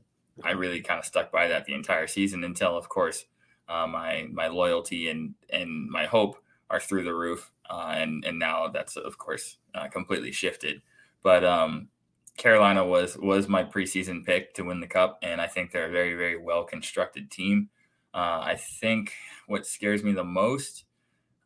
I 0.43 0.50
really 0.52 0.81
kind 0.81 0.99
of 0.99 1.05
stuck 1.05 1.31
by 1.31 1.49
that 1.49 1.67
the 1.67 1.75
entire 1.75 2.07
season 2.07 2.45
until, 2.45 2.76
of 2.76 2.88
course, 2.88 3.26
uh, 3.69 3.87
my 3.87 4.26
my 4.33 4.49
loyalty 4.49 5.09
and 5.09 5.35
and 5.50 5.88
my 5.91 6.07
hope 6.07 6.43
are 6.71 6.81
through 6.81 7.05
the 7.05 7.14
roof, 7.14 7.52
and 7.69 8.25
and 8.25 8.38
now 8.38 8.69
that's 8.69 8.97
of 8.97 9.19
course 9.19 9.59
completely 9.91 10.33
shifted. 10.33 10.83
But 11.23 11.45
um, 11.45 11.88
Carolina 12.37 12.85
was 12.85 13.17
was 13.17 13.49
my 13.49 13.62
preseason 13.62 14.25
pick 14.25 14.55
to 14.55 14.65
win 14.65 14.81
the 14.81 14.87
cup, 14.87 15.19
and 15.23 15.41
I 15.41 15.47
think 15.47 15.71
they're 15.71 15.89
a 15.89 15.93
very 15.93 16.15
very 16.15 16.39
well 16.39 16.65
constructed 16.65 17.31
team. 17.31 17.69
Uh, 18.15 18.41
I 18.43 18.57
think 18.57 19.12
what 19.47 19.67
scares 19.67 20.03
me 20.03 20.12
the 20.12 20.25
most, 20.25 20.85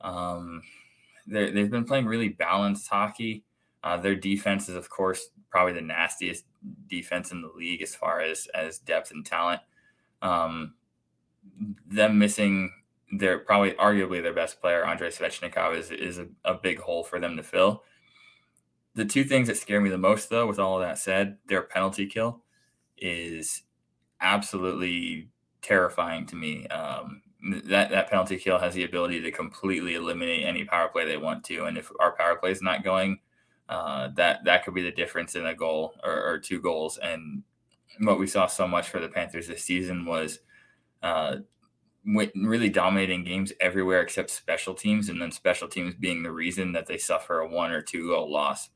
um, 0.00 0.62
they've 1.26 1.71
been 1.71 1.85
playing 1.85 2.07
really 2.07 2.28
balanced 2.28 2.88
hockey. 2.88 3.45
Uh, 3.85 3.97
their 3.97 4.16
defense 4.16 4.69
is, 4.69 4.75
of 4.75 4.90
course, 4.90 5.28
probably 5.50 5.73
the 5.73 5.81
nastiest 5.81 6.45
defense 6.88 7.31
in 7.31 7.40
the 7.40 7.50
league 7.57 7.83
as 7.83 7.95
far 7.95 8.21
as 8.21 8.49
as 8.55 8.78
depth 8.78 9.11
and 9.11 9.25
talent. 9.25 9.61
Um, 10.23 10.75
them 11.87 12.19
missing 12.19 12.73
their 13.12 13.38
probably 13.38 13.73
arguably 13.73 14.23
their 14.23 14.35
best 14.35 14.61
player, 14.61 14.85
Andrei 14.85 15.11
Svechnikov, 15.11 15.76
is 15.76 15.90
is 15.90 16.19
a, 16.19 16.26
a 16.45 16.55
big 16.55 16.78
hole 16.81 17.05
for 17.05 17.21
them 17.21 17.37
to 17.37 17.43
fill. 17.43 17.85
The 18.96 19.04
two 19.04 19.24
things 19.24 19.48
that 19.48 19.58
scare 19.58 19.80
me 19.80 19.90
the 19.90 19.98
most, 19.98 20.30
though, 20.30 20.46
with 20.46 20.58
all 20.58 20.76
of 20.76 20.82
that 20.82 20.98
said, 20.98 21.36
their 21.48 21.60
penalty 21.60 22.06
kill 22.06 22.42
is 22.96 23.62
absolutely 24.22 25.28
terrifying 25.60 26.24
to 26.26 26.34
me. 26.34 26.66
Um, 26.68 27.20
that 27.66 27.90
that 27.90 28.08
penalty 28.08 28.38
kill 28.38 28.58
has 28.58 28.72
the 28.74 28.84
ability 28.84 29.20
to 29.20 29.30
completely 29.30 29.96
eliminate 29.96 30.46
any 30.46 30.64
power 30.64 30.88
play 30.88 31.04
they 31.04 31.18
want 31.18 31.44
to, 31.44 31.64
and 31.64 31.76
if 31.76 31.92
our 32.00 32.16
power 32.16 32.36
play 32.36 32.50
is 32.50 32.62
not 32.62 32.84
going, 32.84 33.18
uh, 33.68 34.08
that 34.16 34.44
that 34.44 34.64
could 34.64 34.74
be 34.74 34.82
the 34.82 34.90
difference 34.90 35.34
in 35.34 35.44
a 35.44 35.54
goal 35.54 35.92
or, 36.02 36.26
or, 36.26 36.38
two 36.38 36.60
goals. 36.60 36.98
And 36.98 37.42
what 38.00 38.18
we 38.18 38.26
saw 38.26 38.46
so 38.46 38.66
much 38.66 38.88
for 38.88 38.98
the 38.98 39.08
Panthers 39.08 39.48
this 39.48 39.62
season 39.62 40.06
was 40.06 40.38
uh, 41.02 41.36
really 42.06 42.70
dominating 42.70 43.24
games 43.24 43.52
everywhere 43.60 44.00
except 44.00 44.30
special 44.30 44.72
teams, 44.72 45.10
and 45.10 45.20
then 45.20 45.30
special 45.30 45.68
teams 45.68 45.94
being 45.94 46.22
the 46.22 46.32
reason 46.32 46.72
that 46.72 46.86
they 46.86 46.96
suffer 46.96 47.40
a 47.40 47.48
one 47.48 47.72
or 47.72 47.82
two 47.82 48.08
goal 48.08 48.32
loss. 48.32 48.70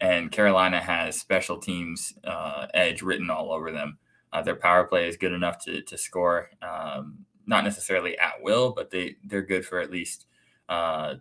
And 0.00 0.30
Carolina 0.30 0.80
has 0.80 1.18
special 1.18 1.58
teams 1.58 2.14
uh, 2.24 2.66
edge 2.72 3.02
written 3.02 3.30
all 3.30 3.52
over 3.52 3.72
them. 3.72 3.98
Uh, 4.32 4.42
their 4.42 4.56
power 4.56 4.84
play 4.84 5.08
is 5.08 5.16
good 5.16 5.32
enough 5.32 5.64
to 5.64 5.82
to 5.82 5.96
score, 5.96 6.50
um, 6.62 7.24
not 7.46 7.64
necessarily 7.64 8.18
at 8.18 8.42
will, 8.42 8.72
but 8.72 8.90
they 8.90 9.16
they're 9.24 9.42
good 9.42 9.64
for 9.64 9.80
at 9.80 9.90
least 9.90 10.26
uh, 10.68 11.14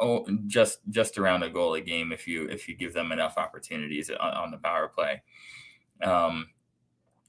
oh, 0.00 0.26
just 0.46 0.80
just 0.90 1.18
around 1.18 1.42
a 1.42 1.50
goal 1.50 1.74
a 1.74 1.80
game 1.80 2.12
if 2.12 2.26
you 2.26 2.48
if 2.48 2.68
you 2.68 2.76
give 2.76 2.92
them 2.92 3.12
enough 3.12 3.36
opportunities 3.36 4.10
on, 4.10 4.34
on 4.34 4.50
the 4.50 4.58
power 4.58 4.88
play. 4.88 5.22
Um, 6.02 6.48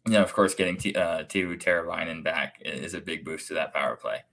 you 0.05 0.13
know, 0.13 0.24
of 0.24 0.34
course, 0.34 0.53
getting 0.53 0.77
T, 0.77 0.94
uh, 0.96 1.24
Teuvo 1.24 1.60
Teravainen 1.60 2.24
back 2.24 2.58
is 2.62 2.94
a 2.94 3.01
big 3.01 3.25
boost 3.25 3.48
to 3.48 3.55
that 3.55 3.74
power 3.74 3.96
play. 3.96 4.24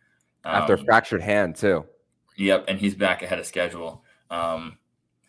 Um, 0.45 0.55
After 0.55 0.77
fractured 0.77 1.23
hand 1.23 1.57
too. 1.57 1.87
Yep, 2.37 2.65
and 2.69 2.79
he's 2.79 2.95
back 2.95 3.23
ahead 3.23 3.39
of 3.39 3.47
schedule. 3.47 4.05
Um, 4.31 4.79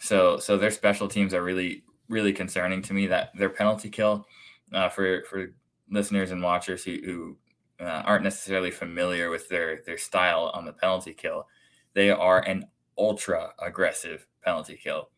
so 0.03 0.37
so 0.37 0.57
their 0.57 0.71
special 0.71 1.07
teams 1.07 1.33
are 1.33 1.43
really 1.43 1.83
really 2.09 2.33
concerning 2.33 2.81
to 2.83 2.93
me. 2.93 3.07
That 3.07 3.31
their 3.37 3.49
penalty 3.49 3.89
kill 3.89 4.27
uh, 4.73 4.89
for 4.89 5.23
for 5.29 5.53
listeners 5.89 6.31
and 6.31 6.43
watchers 6.43 6.83
who, 6.83 6.97
who 7.05 7.37
uh, 7.79 8.03
aren't 8.05 8.25
necessarily 8.25 8.69
familiar 8.69 9.29
with 9.29 9.47
their 9.47 9.81
their 9.85 9.97
style 9.97 10.51
on 10.53 10.65
the 10.65 10.73
penalty 10.73 11.13
kill, 11.13 11.47
they 11.93 12.11
are 12.11 12.41
an 12.41 12.65
ultra 12.97 13.53
aggressive 13.59 14.27
penalty 14.43 14.77
kill. 14.81 15.09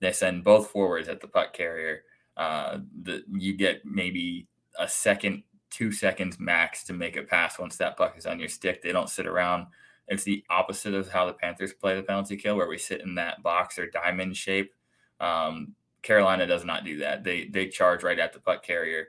They 0.00 0.12
send 0.12 0.42
both 0.42 0.70
forwards 0.70 1.08
at 1.08 1.20
the 1.20 1.28
puck 1.28 1.52
carrier. 1.52 2.02
Uh, 2.36 2.78
the, 3.02 3.22
you 3.30 3.56
get 3.56 3.82
maybe 3.84 4.48
a 4.76 4.88
second, 4.88 5.44
two 5.70 5.92
seconds 5.92 6.40
max 6.40 6.82
to 6.84 6.92
make 6.92 7.16
a 7.16 7.22
pass 7.22 7.60
once 7.60 7.76
that 7.76 7.96
puck 7.96 8.18
is 8.18 8.26
on 8.26 8.40
your 8.40 8.48
stick. 8.48 8.82
They 8.82 8.90
don't 8.90 9.08
sit 9.08 9.26
around. 9.28 9.66
It's 10.12 10.24
the 10.24 10.44
opposite 10.50 10.94
of 10.94 11.08
how 11.08 11.26
the 11.26 11.32
Panthers 11.32 11.72
play 11.72 11.96
the 11.96 12.02
penalty 12.02 12.36
kill, 12.36 12.56
where 12.56 12.68
we 12.68 12.78
sit 12.78 13.00
in 13.00 13.14
that 13.14 13.42
box 13.42 13.78
or 13.78 13.88
diamond 13.88 14.36
shape. 14.36 14.74
Um, 15.20 15.74
Carolina 16.02 16.46
does 16.46 16.64
not 16.64 16.84
do 16.84 16.98
that. 16.98 17.24
They 17.24 17.46
they 17.46 17.68
charge 17.68 18.02
right 18.02 18.18
at 18.18 18.32
the 18.32 18.40
puck 18.40 18.62
carrier. 18.62 19.08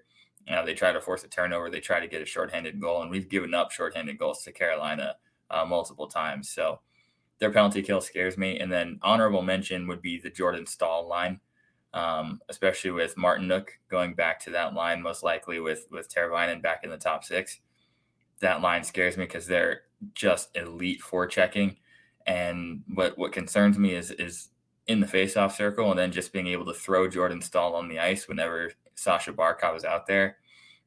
Uh, 0.49 0.63
they 0.63 0.73
try 0.73 0.91
to 0.91 1.01
force 1.01 1.23
a 1.23 1.27
turnover. 1.27 1.69
They 1.69 1.79
try 1.79 1.99
to 1.99 2.07
get 2.07 2.21
a 2.21 2.25
shorthanded 2.25 2.79
goal, 2.79 3.01
and 3.01 3.11
we've 3.11 3.29
given 3.29 3.53
up 3.53 3.71
shorthanded 3.71 4.17
goals 4.17 4.43
to 4.43 4.51
Carolina 4.51 5.15
uh, 5.49 5.65
multiple 5.65 6.07
times. 6.07 6.49
So 6.49 6.79
their 7.39 7.51
penalty 7.51 7.81
kill 7.81 7.99
scares 7.99 8.37
me. 8.37 8.59
And 8.59 8.71
then 8.71 8.99
honorable 9.01 9.41
mention 9.41 9.87
would 9.87 10.01
be 10.01 10.19
the 10.19 10.29
Jordan 10.29 10.65
Staal 10.65 11.07
line, 11.07 11.41
um, 11.93 12.39
especially 12.47 12.91
with 12.91 13.17
Martin 13.17 13.47
Martinook 13.49 13.67
going 13.89 14.13
back 14.13 14.39
to 14.41 14.51
that 14.51 14.73
line, 14.73 15.01
most 15.01 15.23
likely 15.23 15.59
with 15.59 15.87
with 15.91 16.13
Teravainen 16.13 16.61
back 16.61 16.85
in 16.85 16.89
the 16.89 16.97
top 16.97 17.25
six. 17.25 17.59
That 18.39 18.61
line 18.61 18.83
scares 18.83 19.17
me 19.17 19.25
because 19.25 19.47
they're 19.47 19.81
just 20.13 20.55
elite 20.55 21.01
for 21.01 21.27
checking. 21.27 21.77
And 22.25 22.83
what 22.93 23.17
what 23.17 23.31
concerns 23.31 23.77
me 23.77 23.93
is 23.93 24.11
is 24.11 24.49
in 24.87 24.99
the 24.99 25.07
faceoff 25.07 25.53
circle 25.53 25.89
and 25.89 25.99
then 25.99 26.11
just 26.11 26.33
being 26.33 26.47
able 26.47 26.65
to 26.65 26.73
throw 26.73 27.07
Jordan 27.07 27.41
Staal 27.41 27.75
on 27.75 27.87
the 27.87 27.99
ice 27.99 28.27
whenever 28.27 28.71
Sasha 28.95 29.31
Barkov 29.31 29.77
is 29.77 29.85
out 29.85 30.07
there. 30.07 30.37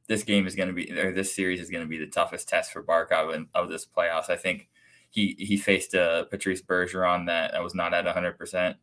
This 0.08 0.22
game 0.22 0.46
is 0.46 0.54
going 0.54 0.68
to 0.68 0.74
be, 0.74 0.90
or 0.92 1.12
this 1.12 1.34
series 1.34 1.60
is 1.60 1.70
going 1.70 1.82
to 1.82 1.88
be 1.88 1.98
the 1.98 2.06
toughest 2.06 2.48
test 2.48 2.72
for 2.72 2.82
Barkov 2.82 3.34
in, 3.34 3.48
of 3.54 3.68
this 3.68 3.86
playoffs. 3.86 4.30
I 4.30 4.36
think 4.36 4.68
he 5.10 5.34
he 5.38 5.56
faced 5.56 5.94
a 5.94 6.02
uh, 6.02 6.24
Patrice 6.24 6.62
Bergeron 6.62 7.26
that, 7.26 7.52
that 7.52 7.62
was 7.62 7.74
not 7.74 7.94
at 7.94 8.04
100 8.04 8.38
percent, 8.38 8.76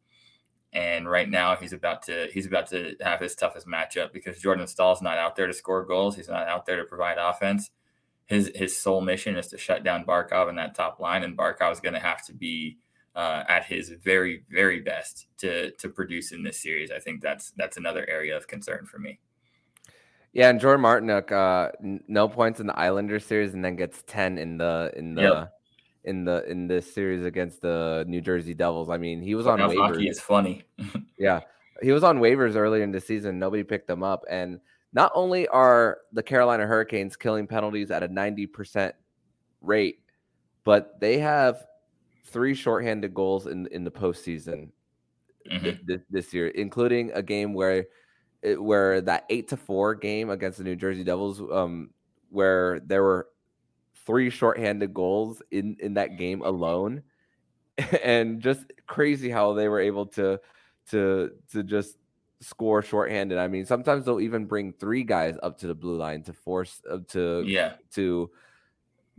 and 0.74 1.10
right 1.10 1.30
now 1.30 1.56
he's 1.56 1.72
about 1.72 2.02
to 2.04 2.28
he's 2.34 2.46
about 2.46 2.68
to 2.72 2.96
have 3.02 3.22
his 3.22 3.36
toughest 3.36 3.68
matchup 3.68 4.12
because 4.12 4.40
Jordan 4.40 4.68
Staal's 4.68 5.02
not 5.02 5.18
out 5.18 5.36
there 5.36 5.48
to 5.48 5.54
score 5.54 5.86
goals. 5.86 6.16
He's 6.16 6.28
not 6.28 6.48
out 6.48 6.66
there 6.66 6.78
to 6.78 6.84
provide 6.86 7.18
offense. 7.18 7.70
His 8.26 8.52
his 8.56 8.78
sole 8.78 9.02
mission 9.02 9.36
is 9.36 9.48
to 9.50 9.58
shut 9.58 9.84
down 9.84 10.06
Barkov 10.06 10.50
in 10.50 10.56
that 10.56 10.76
top 10.76 11.00
line, 11.00 11.24
and 11.24 11.38
Barkov 11.38 11.72
is 11.74 11.80
going 11.80 11.94
to 11.94 12.00
have 12.00 12.26
to 12.26 12.34
be 12.34 12.78
uh, 13.16 13.44
at 13.48 13.66
his 13.66 13.90
very 13.90 14.44
very 14.50 14.80
best 14.80 15.28
to 15.38 15.72
to 15.72 15.90
produce 15.90 16.32
in 16.32 16.44
this 16.44 16.62
series. 16.62 16.92
I 16.92 17.00
think 17.00 17.22
that's 17.22 17.52
that's 17.52 17.78
another 17.78 18.08
area 18.10 18.36
of 18.36 18.48
concern 18.48 18.86
for 18.86 19.00
me. 19.00 19.20
Yeah, 20.34 20.50
and 20.50 20.60
Jordan 20.60 20.84
Martinook, 20.84 21.32
uh, 21.32 21.72
no 22.08 22.28
points 22.28 22.60
in 22.60 22.66
the 22.66 22.78
Islanders 22.78 23.24
series, 23.24 23.54
and 23.54 23.64
then 23.64 23.76
gets 23.76 24.04
ten 24.08 24.40
in 24.40 24.58
the 24.58 24.92
in 24.96 25.14
the 25.14 25.22
yep. 25.22 25.54
in 26.06 26.26
the 26.26 26.50
in 26.50 26.68
this 26.68 26.92
series 26.92 27.24
against 27.24 27.62
the 27.62 28.04
New 28.08 28.20
Jersey 28.20 28.56
Devils. 28.56 28.90
I 28.90 28.98
mean, 28.98 29.22
he 29.22 29.36
was 29.36 29.46
on 29.46 29.60
waivers. 29.60 29.78
Hockey 29.78 30.08
is 30.08 30.20
funny. 30.20 30.64
yeah, 31.20 31.42
he 31.84 31.92
was 31.92 32.04
on 32.04 32.18
waivers 32.18 32.56
earlier 32.56 32.82
in 32.82 32.92
the 32.92 33.00
season. 33.00 33.38
Nobody 33.38 33.64
picked 33.64 33.88
him 33.88 34.02
up, 34.02 34.24
and 34.28 34.60
not 34.94 35.12
only 35.16 35.48
are 35.48 36.00
the 36.12 36.24
Carolina 36.24 36.66
Hurricanes 36.66 37.16
killing 37.16 37.48
penalties 37.48 37.92
at 37.92 38.04
a 38.04 38.08
ninety 38.08 38.46
percent 38.46 38.96
rate, 39.62 40.00
but 40.64 41.00
they 41.00 41.20
have 41.20 41.66
three 42.26 42.54
shorthanded 42.54 43.14
goals 43.14 43.48
in 43.48 43.68
in 43.68 43.84
the 43.84 43.92
postseason 43.92 44.70
mm-hmm. 45.50 45.72
this, 45.86 46.02
this 46.10 46.34
year, 46.34 46.48
including 46.50 47.12
a 47.14 47.22
game 47.22 47.54
where 47.54 47.86
it, 48.42 48.62
where 48.62 49.02
that 49.02 49.26
eight 49.30 49.48
to 49.50 49.58
four 49.58 49.96
game 49.96 50.30
against 50.30 50.58
the 50.58 50.64
New 50.64 50.76
Jersey 50.76 51.04
Devils, 51.04 51.42
um, 51.52 51.90
where 52.30 52.80
there 52.82 53.04
were 53.04 53.28
three 54.06 54.30
shorthanded 54.30 54.94
goals 54.94 55.42
in 55.52 55.78
in 55.80 55.96
that 55.96 56.18
game 56.18 56.42
alone, 56.42 57.04
and 58.04 58.42
just 58.42 58.66
crazy 58.88 59.30
how 59.30 59.54
they 59.54 59.68
were 59.68 59.80
able 59.80 60.06
to 60.08 60.40
to 60.92 61.32
to 61.52 61.64
just 61.64 61.98
score 62.44 62.82
shorthanded. 62.82 63.38
I 63.38 63.48
mean, 63.48 63.66
sometimes 63.66 64.06
they'll 64.06 64.20
even 64.20 64.46
bring 64.46 64.74
three 64.74 65.04
guys 65.04 65.38
up 65.42 65.58
to 65.60 65.68
the 65.68 65.76
blue 65.76 65.98
line 65.98 66.24
to 66.24 66.34
force 66.34 66.82
uh, 66.90 67.00
to 67.10 67.44
yeah 67.46 67.74
to 67.92 68.30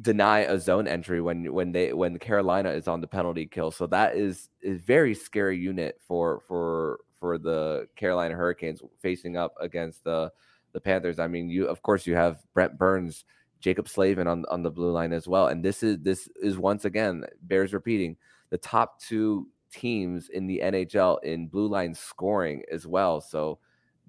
deny 0.00 0.40
a 0.40 0.58
zone 0.58 0.88
entry 0.88 1.20
when 1.20 1.52
when 1.52 1.72
they 1.72 1.92
when 1.92 2.18
Carolina 2.18 2.70
is 2.70 2.88
on 2.88 3.00
the 3.00 3.06
penalty 3.06 3.46
kill. 3.46 3.70
So 3.70 3.86
that 3.88 4.16
is 4.16 4.48
is 4.60 4.80
very 4.80 5.14
scary 5.14 5.58
unit 5.58 6.00
for 6.06 6.40
for 6.46 7.00
for 7.18 7.38
the 7.38 7.88
Carolina 7.96 8.34
Hurricanes 8.34 8.82
facing 9.00 9.36
up 9.36 9.54
against 9.60 10.04
the 10.04 10.30
the 10.72 10.80
Panthers. 10.80 11.18
I 11.18 11.26
mean, 11.26 11.48
you 11.48 11.66
of 11.66 11.82
course 11.82 12.06
you 12.06 12.14
have 12.14 12.38
Brent 12.52 12.76
Burns, 12.76 13.24
Jaccob 13.60 13.88
Slavin 13.88 14.26
on 14.26 14.44
on 14.50 14.62
the 14.62 14.70
blue 14.70 14.90
line 14.90 15.12
as 15.12 15.26
well. 15.26 15.48
And 15.48 15.64
this 15.64 15.82
is 15.82 15.98
this 16.00 16.28
is 16.42 16.58
once 16.58 16.84
again 16.84 17.24
bears 17.42 17.72
repeating 17.72 18.16
the 18.50 18.58
top 18.58 19.00
two 19.00 19.48
teams 19.74 20.28
in 20.28 20.46
the 20.46 20.60
NHL 20.62 21.22
in 21.24 21.48
blue 21.48 21.66
line 21.66 21.94
scoring 21.94 22.62
as 22.70 22.86
well. 22.86 23.20
So 23.20 23.58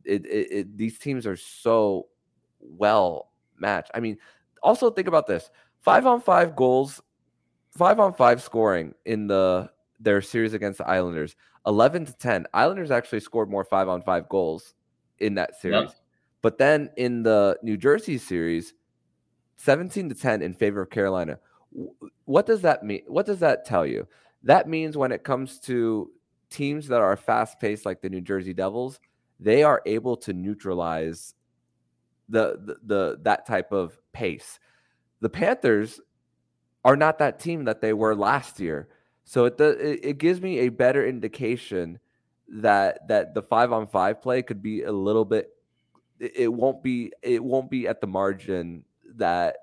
it, 0.04 0.26
it, 0.26 0.52
it 0.52 0.78
these 0.78 1.00
teams 1.00 1.26
are 1.26 1.36
so 1.36 2.08
well 2.60 3.32
matched. 3.58 3.92
I 3.94 4.00
mean, 4.00 4.18
also 4.62 4.90
think 4.90 5.08
about 5.08 5.28
this 5.28 5.50
five 5.82 6.06
on 6.06 6.22
five 6.22 6.56
goals, 6.56 7.02
five 7.72 8.00
on 8.00 8.14
five 8.14 8.42
scoring 8.42 8.94
in 9.06 9.28
the 9.28 9.70
their 10.00 10.22
series 10.22 10.54
against 10.54 10.78
the 10.78 10.88
Islanders, 10.88 11.36
eleven 11.66 12.06
to 12.06 12.14
ten. 12.14 12.46
Islanders 12.54 12.92
actually 12.92 13.22
scored 13.22 13.50
more 13.50 13.64
five 13.64 13.90
on 13.90 14.02
five 14.02 14.30
goals 14.30 14.74
in 15.20 15.36
that 15.36 15.60
series, 15.60 15.90
yep. 15.90 15.96
but 16.42 16.58
then 16.58 16.90
in 16.98 17.24
the 17.24 17.58
New 17.64 17.78
Jersey 17.78 18.18
series, 18.18 18.74
seventeen 19.56 20.10
to 20.10 20.16
ten 20.16 20.42
in 20.42 20.54
favor 20.54 20.82
of 20.82 20.90
Carolina. 20.90 21.40
What 22.24 22.46
does 22.46 22.62
that 22.62 22.84
mean? 22.84 23.02
What 23.08 23.26
does 23.26 23.40
that 23.40 23.66
tell 23.66 23.86
you? 23.86 24.08
That 24.46 24.70
means 24.70 24.96
when 24.96 25.12
it 25.12 25.24
comes 25.24 25.60
to 25.62 26.12
teams 26.50 26.88
that 26.88 27.02
are 27.02 27.18
fast 27.18 27.60
paced, 27.60 27.86
like 27.86 28.02
the 28.02 28.10
New 28.10 28.22
Jersey 28.22 28.54
Devils, 28.54 29.00
they 29.40 29.64
are 29.64 29.82
able 29.86 30.16
to 30.18 30.34
neutralize 30.34 31.34
the, 32.30 32.58
the, 32.64 32.78
the 32.86 33.20
that 33.24 33.46
type 33.46 33.72
of 33.72 34.00
pace 34.14 34.60
the 35.26 35.30
Panthers 35.30 36.00
are 36.84 36.96
not 36.96 37.18
that 37.20 37.40
team 37.40 37.66
that 37.66 37.82
they 37.82 37.94
were 37.94 38.16
last 38.16 38.60
year. 38.60 38.90
So 39.24 39.46
it, 39.46 39.60
it, 39.60 40.18
gives 40.20 40.40
me 40.40 40.60
a 40.60 40.70
better 40.70 41.04
indication 41.04 41.98
that 42.48 43.08
that 43.08 43.34
the 43.34 43.42
five 43.42 43.72
on 43.72 43.88
five 43.88 44.22
play 44.22 44.44
could 44.44 44.62
be 44.62 44.84
a 44.84 44.92
little 44.92 45.26
bit. 45.26 45.50
It 46.20 46.54
won't 46.54 46.84
be 46.84 47.12
it 47.24 47.44
won't 47.44 47.72
be 47.72 47.88
at 47.88 48.02
the 48.02 48.08
margin 48.08 48.84
that 49.16 49.58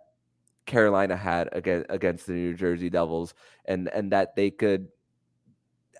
Carolina 0.66 1.16
had 1.16 1.48
against 1.52 1.86
against 1.90 2.26
the 2.26 2.32
New 2.32 2.54
Jersey 2.54 2.90
Devils, 2.90 3.34
and 3.64 3.88
and 3.88 4.12
that 4.12 4.36
they 4.36 4.50
could. 4.50 4.88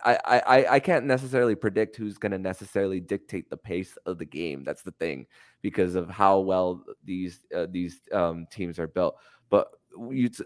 I 0.04 0.18
I 0.26 0.66
I 0.74 0.80
can't 0.80 1.06
necessarily 1.06 1.54
predict 1.54 1.96
who's 1.96 2.18
going 2.18 2.32
to 2.32 2.38
necessarily 2.38 3.00
dictate 3.00 3.50
the 3.50 3.56
pace 3.56 3.96
of 4.06 4.18
the 4.18 4.24
game. 4.24 4.64
That's 4.64 4.82
the 4.82 4.92
thing 4.92 5.26
because 5.62 5.94
of 5.94 6.10
how 6.10 6.40
well 6.40 6.84
these 7.04 7.40
uh, 7.54 7.66
these 7.70 8.00
um, 8.12 8.46
teams 8.50 8.78
are 8.78 8.88
built. 8.88 9.16
But 9.48 9.68
you 10.10 10.28
t- 10.28 10.44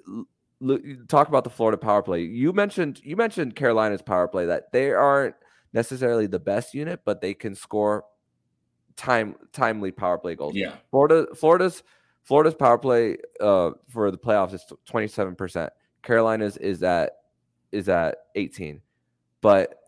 talk 1.09 1.29
about 1.29 1.45
the 1.45 1.51
Florida 1.51 1.79
power 1.79 2.03
play. 2.03 2.23
You 2.23 2.53
mentioned 2.53 3.01
you 3.03 3.17
mentioned 3.17 3.57
Carolina's 3.57 4.03
power 4.03 4.29
play 4.29 4.47
that 4.47 4.73
they 4.73 4.93
aren't 4.93 5.37
necessarily 5.73 6.27
the 6.27 6.39
best 6.39 6.75
unit, 6.75 7.01
but 7.05 7.21
they 7.21 7.35
can 7.35 7.55
score 7.55 8.05
time 8.97 9.37
timely 9.53 9.91
power 9.91 10.19
play 10.19 10.35
goals. 10.35 10.55
Yeah, 10.55 10.73
Florida 10.91 11.27
Florida's 11.35 11.83
Florida's 12.27 12.55
power 12.55 12.77
play 12.77 13.17
uh, 13.41 13.71
for 13.89 14.11
the 14.11 14.19
playoffs 14.19 14.53
is 14.53 14.65
twenty 14.85 15.09
seven 15.09 15.35
percent. 15.35 15.73
Carolina's 16.03 16.57
is 16.59 16.83
at 16.83 17.13
is 17.73 17.89
at 17.89 18.17
eighteen, 18.35 18.83
but 19.41 19.79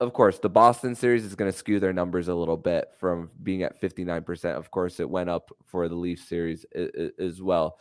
of 0.00 0.14
course, 0.14 0.38
the 0.38 0.48
Boston 0.48 0.94
series 0.94 1.24
is 1.26 1.34
going 1.34 1.52
to 1.52 1.56
skew 1.56 1.78
their 1.78 1.92
numbers 1.92 2.28
a 2.28 2.34
little 2.34 2.56
bit 2.56 2.88
from 2.98 3.30
being 3.42 3.64
at 3.64 3.78
59%. 3.78 4.56
Of 4.56 4.70
course, 4.70 4.98
it 4.98 5.10
went 5.10 5.28
up 5.28 5.50
for 5.66 5.90
the 5.90 5.94
Leafs 5.94 6.26
series 6.26 6.64
as 7.18 7.42
well 7.42 7.76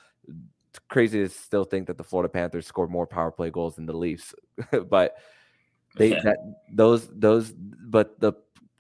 crazy 0.88 1.20
to 1.20 1.30
still 1.30 1.64
think 1.64 1.88
that 1.88 1.98
the 1.98 2.04
Florida 2.04 2.30
Panthers 2.30 2.68
scored 2.68 2.90
more 2.90 3.08
power 3.08 3.32
play 3.32 3.50
goals 3.50 3.76
than 3.76 3.86
the 3.86 3.94
Leafs, 3.94 4.34
but 4.90 5.16
they 5.98 6.12
yeah. 6.12 6.22
that 6.24 6.38
those 6.72 7.08
those 7.12 7.52
but 7.52 8.20
the 8.20 8.34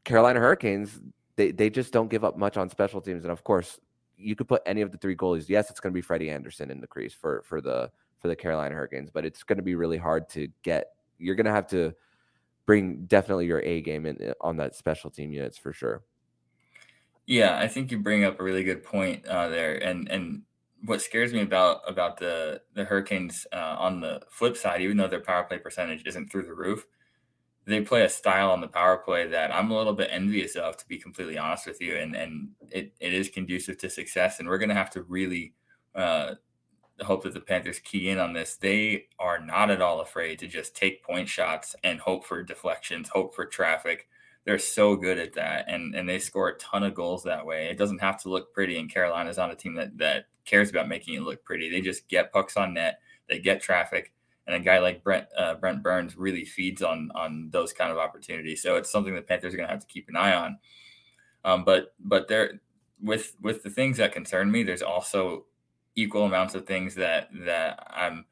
Carolina 0.03 0.39
Hurricanes 0.39 0.99
they 1.35 1.51
they 1.51 1.69
just 1.69 1.91
don't 1.91 2.09
give 2.09 2.23
up 2.23 2.37
much 2.37 2.57
on 2.57 2.69
special 2.69 3.01
teams, 3.01 3.23
and 3.23 3.31
of 3.31 3.43
course 3.43 3.79
you 4.19 4.35
could 4.35 4.47
put 4.47 4.61
any 4.65 4.81
of 4.81 4.91
the 4.91 4.97
three 4.97 5.15
goalies. 5.15 5.49
Yes, 5.49 5.69
it's 5.69 5.79
going 5.79 5.93
to 5.93 5.97
be 5.97 6.01
Freddie 6.01 6.29
Andersen 6.29 6.69
in 6.69 6.81
the 6.81 6.87
crease 6.87 7.13
for 7.13 7.41
for 7.45 7.61
the 7.61 7.89
for 8.19 8.27
the 8.27 8.35
Carolina 8.35 8.75
Hurricanes, 8.75 9.09
but 9.11 9.25
it's 9.25 9.43
going 9.43 9.57
to 9.57 9.63
be 9.63 9.75
really 9.75 9.97
hard 9.97 10.29
to 10.29 10.47
get. 10.63 10.91
You're 11.17 11.35
going 11.35 11.45
to 11.45 11.51
have 11.51 11.67
to 11.67 11.93
bring 12.65 13.05
definitely 13.05 13.45
your 13.45 13.61
A 13.61 13.81
game 13.81 14.05
in 14.05 14.33
on 14.41 14.57
that 14.57 14.75
special 14.75 15.09
team 15.09 15.31
units 15.31 15.57
for 15.57 15.73
sure. 15.73 16.03
Yeah, 17.25 17.57
I 17.57 17.67
think 17.67 17.91
you 17.91 17.99
bring 17.99 18.23
up 18.23 18.39
a 18.39 18.43
really 18.43 18.63
good 18.63 18.83
point 18.83 19.25
uh, 19.25 19.49
there, 19.49 19.75
and 19.75 20.09
and 20.09 20.43
what 20.85 21.01
scares 21.01 21.33
me 21.33 21.41
about 21.41 21.81
about 21.87 22.17
the 22.17 22.61
the 22.73 22.83
Hurricanes 22.83 23.47
uh, 23.53 23.75
on 23.79 24.01
the 24.01 24.21
flip 24.29 24.57
side, 24.57 24.81
even 24.81 24.97
though 24.97 25.07
their 25.07 25.21
power 25.21 25.43
play 25.43 25.59
percentage 25.59 26.03
isn't 26.05 26.31
through 26.31 26.43
the 26.43 26.53
roof, 26.53 26.85
they 27.69 27.81
play 27.81 28.03
a 28.03 28.09
style 28.09 28.51
on 28.51 28.61
the 28.61 28.67
power 28.67 28.97
play 28.97 29.27
that 29.27 29.53
I'm 29.53 29.71
a 29.71 29.77
little 29.77 29.93
bit 29.93 30.09
envious 30.11 30.55
of, 30.55 30.77
to 30.77 30.87
be 30.87 30.97
completely 30.97 31.37
honest 31.37 31.67
with 31.67 31.81
you. 31.81 31.95
And 31.95 32.15
and 32.15 32.49
it, 32.71 32.93
it 32.99 33.13
is 33.13 33.29
conducive 33.29 33.77
to 33.79 33.89
success. 33.89 34.39
And 34.39 34.47
we're 34.47 34.57
going 34.57 34.69
to 34.69 34.75
have 34.75 34.89
to 34.91 35.03
really 35.03 35.53
uh, 35.95 36.35
hope 37.01 37.23
that 37.23 37.33
the 37.33 37.39
Panthers 37.39 37.79
key 37.79 38.09
in 38.09 38.19
on 38.19 38.33
this. 38.33 38.55
They 38.55 39.05
are 39.19 39.39
not 39.39 39.71
at 39.71 39.81
all 39.81 40.01
afraid 40.01 40.39
to 40.39 40.47
just 40.47 40.75
take 40.75 41.03
point 41.03 41.29
shots 41.29 41.75
and 41.83 41.99
hope 41.99 42.25
for 42.25 42.43
deflections, 42.43 43.09
hope 43.09 43.35
for 43.35 43.45
traffic. 43.45 44.07
They're 44.45 44.59
so 44.59 44.95
good 44.95 45.19
at 45.19 45.33
that, 45.33 45.65
and 45.67 45.93
and 45.93 46.07
they 46.07 46.17
score 46.17 46.49
a 46.49 46.57
ton 46.57 46.83
of 46.83 46.95
goals 46.95 47.23
that 47.23 47.45
way. 47.45 47.67
It 47.67 47.77
doesn't 47.77 48.01
have 48.01 48.21
to 48.23 48.29
look 48.29 48.53
pretty. 48.53 48.79
And 48.79 48.91
Carolina's 48.91 49.37
on 49.37 49.51
a 49.51 49.55
team 49.55 49.75
that 49.75 49.97
that 49.97 50.25
cares 50.45 50.69
about 50.69 50.87
making 50.87 51.15
it 51.15 51.21
look 51.21 51.43
pretty. 51.43 51.69
They 51.69 51.81
just 51.81 52.07
get 52.07 52.31
pucks 52.31 52.57
on 52.57 52.73
net, 52.73 52.99
they 53.27 53.39
get 53.39 53.61
traffic, 53.61 54.13
and 54.49 54.57
a 54.57 54.65
guy 54.65 54.79
like 54.79 55.03
Brent 55.03 55.27
uh, 55.37 55.53
Brent 55.55 55.83
Burns 55.83 56.17
really 56.17 56.43
feeds 56.43 56.81
on 56.81 57.11
on 57.13 57.49
those 57.51 57.71
kind 57.71 57.91
of 57.91 57.99
opportunities. 57.99 58.63
So 58.63 58.77
it's 58.77 58.91
something 58.91 59.13
the 59.13 59.21
Panthers 59.21 59.53
are 59.53 59.57
going 59.57 59.67
to 59.67 59.73
have 59.73 59.81
to 59.81 59.87
keep 59.87 60.09
an 60.09 60.15
eye 60.15 60.33
on. 60.33 60.57
Um, 61.45 61.63
but 61.63 61.93
but 61.99 62.27
there 62.27 62.59
with 62.99 63.35
with 63.41 63.61
the 63.61 63.69
things 63.69 63.97
that 63.97 64.11
concern 64.11 64.51
me, 64.51 64.63
there's 64.63 64.81
also 64.81 65.45
equal 65.95 66.23
amounts 66.23 66.55
of 66.55 66.65
things 66.65 66.95
that 66.95 67.29
that 67.45 67.87
I'm 67.91 68.25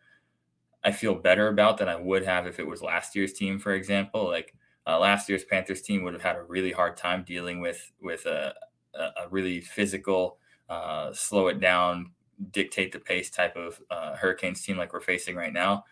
I 0.83 0.91
feel 0.91 1.13
better 1.13 1.49
about 1.49 1.77
than 1.77 1.87
I 1.87 1.95
would 1.95 2.25
have 2.25 2.47
if 2.47 2.59
it 2.59 2.67
was 2.67 2.81
last 2.81 3.15
year's 3.15 3.33
team, 3.33 3.59
for 3.59 3.73
example. 3.73 4.25
Like 4.25 4.55
uh, 4.87 4.97
last 4.97 5.29
year's 5.29 5.43
Panthers 5.43 5.83
team 5.83 6.03
would 6.03 6.13
have 6.13 6.23
had 6.23 6.35
a 6.35 6.43
really 6.43 6.71
hard 6.71 6.97
time 6.97 7.23
dealing 7.23 7.61
with 7.61 7.91
with 8.01 8.25
a 8.25 8.55
a, 8.95 9.27
really 9.29 9.61
physical, 9.61 10.39
uh, 10.69 11.13
slow 11.13 11.49
it 11.49 11.59
down, 11.59 12.13
dictate 12.49 12.91
the 12.91 12.99
pace 12.99 13.29
type 13.29 13.55
of 13.55 13.79
uh, 13.91 14.15
Hurricanes 14.15 14.63
team 14.63 14.77
like 14.77 14.91
we're 14.91 15.01
facing 15.01 15.35
right 15.35 15.53
now. 15.53 15.83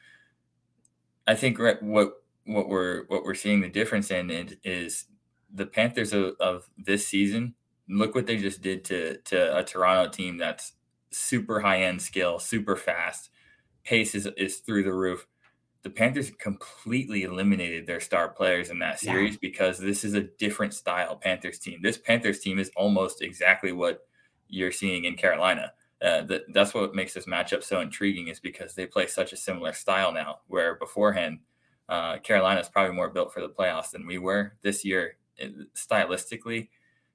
I 1.28 1.36
think 1.36 1.60
what 1.60 1.82
what 1.82 2.70
we're 2.70 3.06
what 3.08 3.24
we're 3.24 3.34
seeing 3.34 3.62
the 3.62 3.70
difference 3.70 4.12
in 4.12 4.58
is 4.64 5.06
the 5.54 5.66
Panthers 5.66 6.14
of, 6.14 6.36
of 6.40 6.70
this 6.78 7.08
season. 7.08 7.56
Look 7.88 8.16
what 8.16 8.28
they 8.28 8.38
just 8.38 8.62
did 8.62 8.84
to 8.86 9.18
to 9.18 9.58
a 9.58 9.64
Toronto 9.64 10.12
team 10.12 10.38
that's 10.38 10.74
super 11.12 11.62
high 11.62 11.82
end 11.82 12.02
skill, 12.02 12.40
super 12.40 12.76
fast, 12.76 13.30
pace 13.84 14.16
is 14.16 14.28
is 14.38 14.58
through 14.58 14.84
the 14.84 14.94
roof. 14.94 15.28
The 15.84 15.90
Panthers 15.92 16.32
completely 16.32 17.24
eliminated 17.24 17.86
their 17.86 18.00
star 18.00 18.30
players 18.30 18.72
in 18.72 18.80
that 18.80 19.00
series 19.00 19.34
yeah. 19.34 19.40
because 19.40 19.78
this 19.78 20.04
is 20.04 20.16
a 20.16 20.22
different 20.22 20.74
style 20.74 21.16
Panthers 21.16 21.60
team. 21.60 21.80
This 21.84 21.98
Panthers 21.98 22.40
team 22.40 22.58
is 22.58 22.72
almost 22.76 23.22
exactly 23.22 23.72
what 23.72 24.08
you're 24.48 24.72
seeing 24.72 25.06
in 25.06 25.16
Carolina. 25.16 25.74
Uh, 26.06 26.22
that, 26.22 26.44
that's 26.54 26.74
what 26.76 26.94
makes 26.94 27.16
this 27.16 27.26
matchup 27.26 27.64
so 27.64 27.80
intriguing 27.80 28.28
is 28.28 28.40
because 28.40 28.76
they 28.76 28.86
play 28.86 29.08
such 29.08 29.34
a 29.34 29.38
similar 29.38 29.74
style 29.74 30.12
now. 30.12 30.40
Where 30.48 30.76
beforehand, 30.76 31.40
uh, 31.90 32.18
Carolina 32.20 32.60
is 32.60 32.70
probably 32.70 32.96
more 32.96 33.10
built 33.10 33.34
for 33.34 33.42
the 33.42 33.50
playoffs 33.50 33.90
than 33.90 34.06
we 34.06 34.20
were 34.20 34.54
this 34.62 34.86
year. 34.86 35.18
stylistically, 35.76 36.70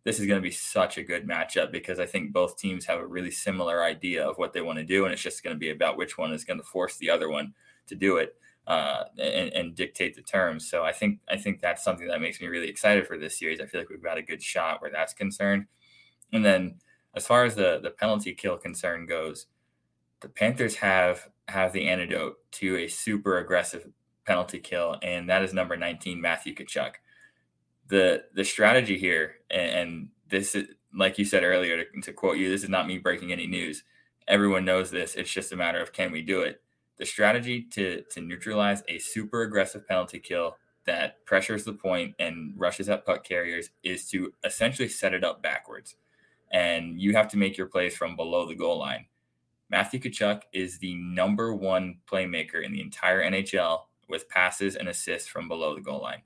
this 0.04 0.18
is 0.18 0.26
going 0.26 0.40
to 0.40 0.42
be 0.42 0.50
such 0.50 0.98
a 0.98 1.04
good 1.04 1.28
matchup 1.28 1.70
because 1.70 2.00
I 2.00 2.06
think 2.06 2.32
both 2.32 2.58
teams 2.58 2.86
have 2.86 2.98
a 2.98 3.06
really 3.06 3.30
similar 3.30 3.84
idea 3.84 4.26
of 4.26 4.38
what 4.38 4.52
they 4.52 4.60
want 4.60 4.78
to 4.78 4.84
do, 4.84 5.04
and 5.04 5.12
it's 5.12 5.22
just 5.22 5.44
going 5.44 5.54
to 5.54 5.60
be 5.60 5.70
about 5.70 5.96
which 5.96 6.18
one 6.18 6.32
is 6.32 6.44
going 6.44 6.58
to 6.58 6.66
force 6.66 6.96
the 6.96 7.10
other 7.10 7.28
one 7.28 7.54
to 7.86 7.94
do 7.94 8.16
it 8.16 8.34
uh, 8.66 9.04
and, 9.18 9.52
and, 9.52 9.74
dictate 9.74 10.16
the 10.16 10.22
terms. 10.22 10.68
So 10.68 10.84
I 10.84 10.92
think 10.92 11.20
I 11.28 11.36
think 11.36 11.60
that's 11.60 11.84
something 11.84 12.08
that 12.08 12.20
makes 12.20 12.40
me 12.40 12.46
really 12.46 12.68
excited 12.68 13.06
for 13.06 13.18
this 13.18 13.38
series. 13.38 13.60
I 13.60 13.66
feel 13.66 13.80
like 13.80 13.88
we've 13.88 14.02
got 14.02 14.18
a 14.18 14.22
good 14.22 14.42
shot 14.42 14.80
where 14.80 14.90
that's 14.90 15.14
concerned. 15.14 15.66
And 16.32 16.44
then 16.44 16.76
as 17.14 17.26
far 17.26 17.44
as 17.44 17.54
the 17.54 17.80
the 17.82 17.90
penalty 17.90 18.34
kill 18.34 18.56
concern 18.56 19.06
goes, 19.06 19.46
the 20.20 20.28
Panthers 20.28 20.76
have 20.76 21.28
have 21.48 21.72
the 21.72 21.88
antidote 21.88 22.38
to 22.52 22.76
a 22.76 22.88
super 22.88 23.38
aggressive 23.38 23.88
penalty 24.26 24.58
kill, 24.58 24.96
and 25.02 25.28
that 25.28 25.42
is 25.42 25.52
number 25.52 25.76
19, 25.76 26.20
Matthew 26.20 26.54
Tkachuk. 26.54 26.94
The 27.88 28.24
the 28.34 28.44
strategy 28.44 28.98
here, 28.98 29.36
and, 29.50 29.70
and 29.70 30.08
this 30.28 30.54
is 30.54 30.68
like 30.94 31.18
you 31.18 31.24
said 31.24 31.44
earlier, 31.44 31.84
to, 31.84 32.00
to 32.02 32.12
quote 32.12 32.36
you, 32.36 32.50
this 32.50 32.64
is 32.64 32.68
not 32.68 32.86
me 32.86 32.98
breaking 32.98 33.32
any 33.32 33.46
news. 33.46 33.84
Everyone 34.28 34.64
knows 34.64 34.90
this. 34.90 35.14
It's 35.14 35.32
just 35.32 35.52
a 35.52 35.56
matter 35.56 35.80
of 35.80 35.92
can 35.92 36.12
we 36.12 36.22
do 36.22 36.42
it 36.42 36.62
the 37.00 37.06
strategy 37.06 37.62
to 37.62 38.02
to 38.10 38.20
neutralize 38.20 38.82
a 38.86 38.98
super 38.98 39.42
aggressive 39.42 39.88
penalty 39.88 40.20
kill 40.20 40.56
that 40.84 41.24
pressures 41.24 41.64
the 41.64 41.72
point 41.72 42.14
and 42.18 42.52
rushes 42.56 42.90
at 42.90 43.06
puck 43.06 43.24
carriers 43.24 43.70
is 43.82 44.06
to 44.10 44.32
essentially 44.44 44.88
set 44.88 45.14
it 45.14 45.24
up 45.24 45.42
backwards. 45.42 45.96
And 46.50 47.00
you 47.00 47.14
have 47.14 47.28
to 47.28 47.36
make 47.36 47.56
your 47.56 47.68
plays 47.68 47.96
from 47.96 48.16
below 48.16 48.46
the 48.46 48.54
goal 48.54 48.78
line. 48.78 49.06
Matthew 49.70 50.00
Tkachuk 50.00 50.42
is 50.52 50.78
the 50.78 50.94
number 50.96 51.54
one 51.54 51.98
playmaker 52.10 52.64
in 52.64 52.72
the 52.72 52.80
entire 52.80 53.22
NHL 53.22 53.82
with 54.08 54.28
passes 54.28 54.74
and 54.74 54.88
assists 54.88 55.28
from 55.28 55.46
below 55.46 55.74
the 55.74 55.80
goal 55.80 56.02
line. 56.02 56.22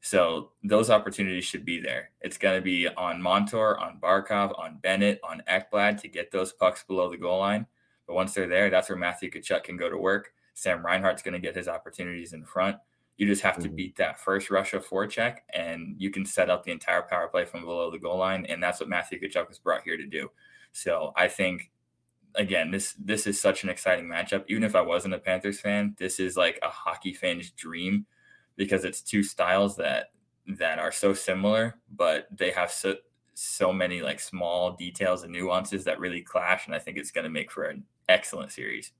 So 0.00 0.50
those 0.64 0.90
opportunities 0.90 1.44
should 1.44 1.64
be 1.64 1.80
there. 1.80 2.10
It's 2.20 2.36
going 2.36 2.56
to 2.56 2.62
be 2.62 2.88
on 2.88 3.22
Montour, 3.22 3.76
on 3.80 3.98
Barkov, 4.00 4.58
on 4.58 4.78
Bennett, 4.82 5.20
on 5.22 5.42
Ekblad 5.48 6.00
to 6.02 6.08
get 6.08 6.30
those 6.30 6.52
pucks 6.52 6.84
below 6.84 7.10
the 7.10 7.16
goal 7.16 7.38
line. 7.38 7.66
But 8.06 8.14
once 8.14 8.34
they're 8.34 8.48
there, 8.48 8.68
that's 8.68 8.88
where 8.88 8.98
Matthew 8.98 9.30
Tkachuk 9.30 9.64
can 9.64 9.76
go 9.76 9.88
to 9.88 9.96
work. 9.96 10.32
Sam 10.54 10.84
Reinhart's 10.84 11.22
going 11.22 11.34
to 11.34 11.40
get 11.40 11.56
his 11.56 11.68
opportunities 11.68 12.32
in 12.32 12.44
front. 12.44 12.76
You 13.22 13.28
just 13.28 13.42
have 13.42 13.58
to 13.58 13.68
mm-hmm. 13.68 13.76
beat 13.76 13.96
that 13.98 14.18
first 14.18 14.50
Russia 14.50 14.80
forecheck, 14.80 15.36
and 15.54 15.94
you 15.96 16.10
can 16.10 16.26
set 16.26 16.50
up 16.50 16.64
the 16.64 16.72
entire 16.72 17.02
power 17.02 17.28
play 17.28 17.44
from 17.44 17.60
below 17.60 17.88
the 17.88 18.00
goal 18.00 18.18
line. 18.18 18.44
And 18.46 18.60
that's 18.60 18.80
what 18.80 18.88
Matthew 18.88 19.20
Tkachuk 19.20 19.48
was 19.48 19.60
brought 19.60 19.84
here 19.84 19.96
to 19.96 20.06
do. 20.06 20.28
So 20.72 21.12
I 21.14 21.28
think, 21.28 21.70
again, 22.34 22.72
this 22.72 22.94
this 22.94 23.28
is 23.28 23.40
such 23.40 23.62
an 23.62 23.70
exciting 23.70 24.06
matchup. 24.06 24.42
Even 24.48 24.64
if 24.64 24.74
I 24.74 24.80
wasn't 24.80 25.14
a 25.14 25.20
Panthers 25.20 25.60
fan, 25.60 25.94
this 26.00 26.18
is 26.18 26.36
like 26.36 26.58
a 26.64 26.68
hockey 26.68 27.14
fan's 27.14 27.52
dream 27.52 28.06
because 28.56 28.84
it's 28.84 29.00
two 29.00 29.22
styles 29.22 29.76
that 29.76 30.06
that 30.58 30.80
are 30.80 30.90
so 30.90 31.14
similar, 31.14 31.76
but 31.94 32.26
they 32.36 32.50
have 32.50 32.72
so 32.72 32.96
so 33.34 33.72
many 33.72 34.02
like 34.02 34.18
small 34.18 34.72
details 34.72 35.22
and 35.22 35.32
nuances 35.32 35.84
that 35.84 36.00
really 36.00 36.22
clash, 36.22 36.66
and 36.66 36.74
I 36.74 36.80
think 36.80 36.98
it's 36.98 37.12
going 37.12 37.22
to 37.22 37.30
make 37.30 37.52
for 37.52 37.66
an 37.66 37.84
excellent 38.08 38.50
series. 38.50 38.90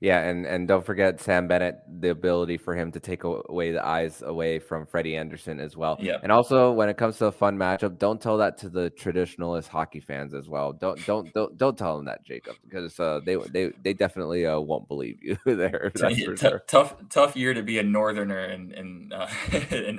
Yeah, 0.00 0.20
and 0.20 0.46
and 0.46 0.68
don't 0.68 0.86
forget 0.86 1.20
Sam 1.20 1.48
Bennett, 1.48 1.80
the 1.88 2.10
ability 2.10 2.56
for 2.56 2.76
him 2.76 2.92
to 2.92 3.00
take 3.00 3.24
away 3.24 3.72
the 3.72 3.84
eyes 3.84 4.22
away 4.22 4.60
from 4.60 4.86
Freddie 4.86 5.16
Andersen 5.16 5.58
as 5.58 5.76
well. 5.76 5.96
Yeah. 5.98 6.18
And 6.22 6.30
also 6.30 6.70
when 6.70 6.88
it 6.88 6.96
comes 6.96 7.18
to 7.18 7.26
a 7.26 7.32
fun 7.32 7.58
matchup, 7.58 7.98
don't 7.98 8.20
tell 8.20 8.38
that 8.38 8.58
to 8.58 8.68
the 8.68 8.92
traditionalist 8.92 9.66
hockey 9.66 9.98
fans 9.98 10.34
as 10.34 10.48
well. 10.48 10.72
Don't 10.72 11.04
don't 11.04 11.32
don't 11.34 11.58
don't 11.58 11.76
tell 11.76 11.96
them 11.96 12.04
that, 12.04 12.24
Jacob, 12.24 12.54
because 12.64 13.00
uh, 13.00 13.20
they 13.24 13.36
they 13.52 13.72
they 13.82 13.92
definitely 13.92 14.46
uh, 14.46 14.60
won't 14.60 14.86
believe 14.86 15.18
you 15.20 15.36
there. 15.44 15.90
Yeah, 16.08 16.10
t- 16.10 16.36
sure. 16.36 16.62
Tough 16.68 16.94
tough 17.10 17.36
year 17.36 17.52
to 17.52 17.62
be 17.62 17.78
a 17.78 17.82
northerner 17.82 18.38
and 18.38 18.72
and 18.72 19.12
uh, 19.12 19.26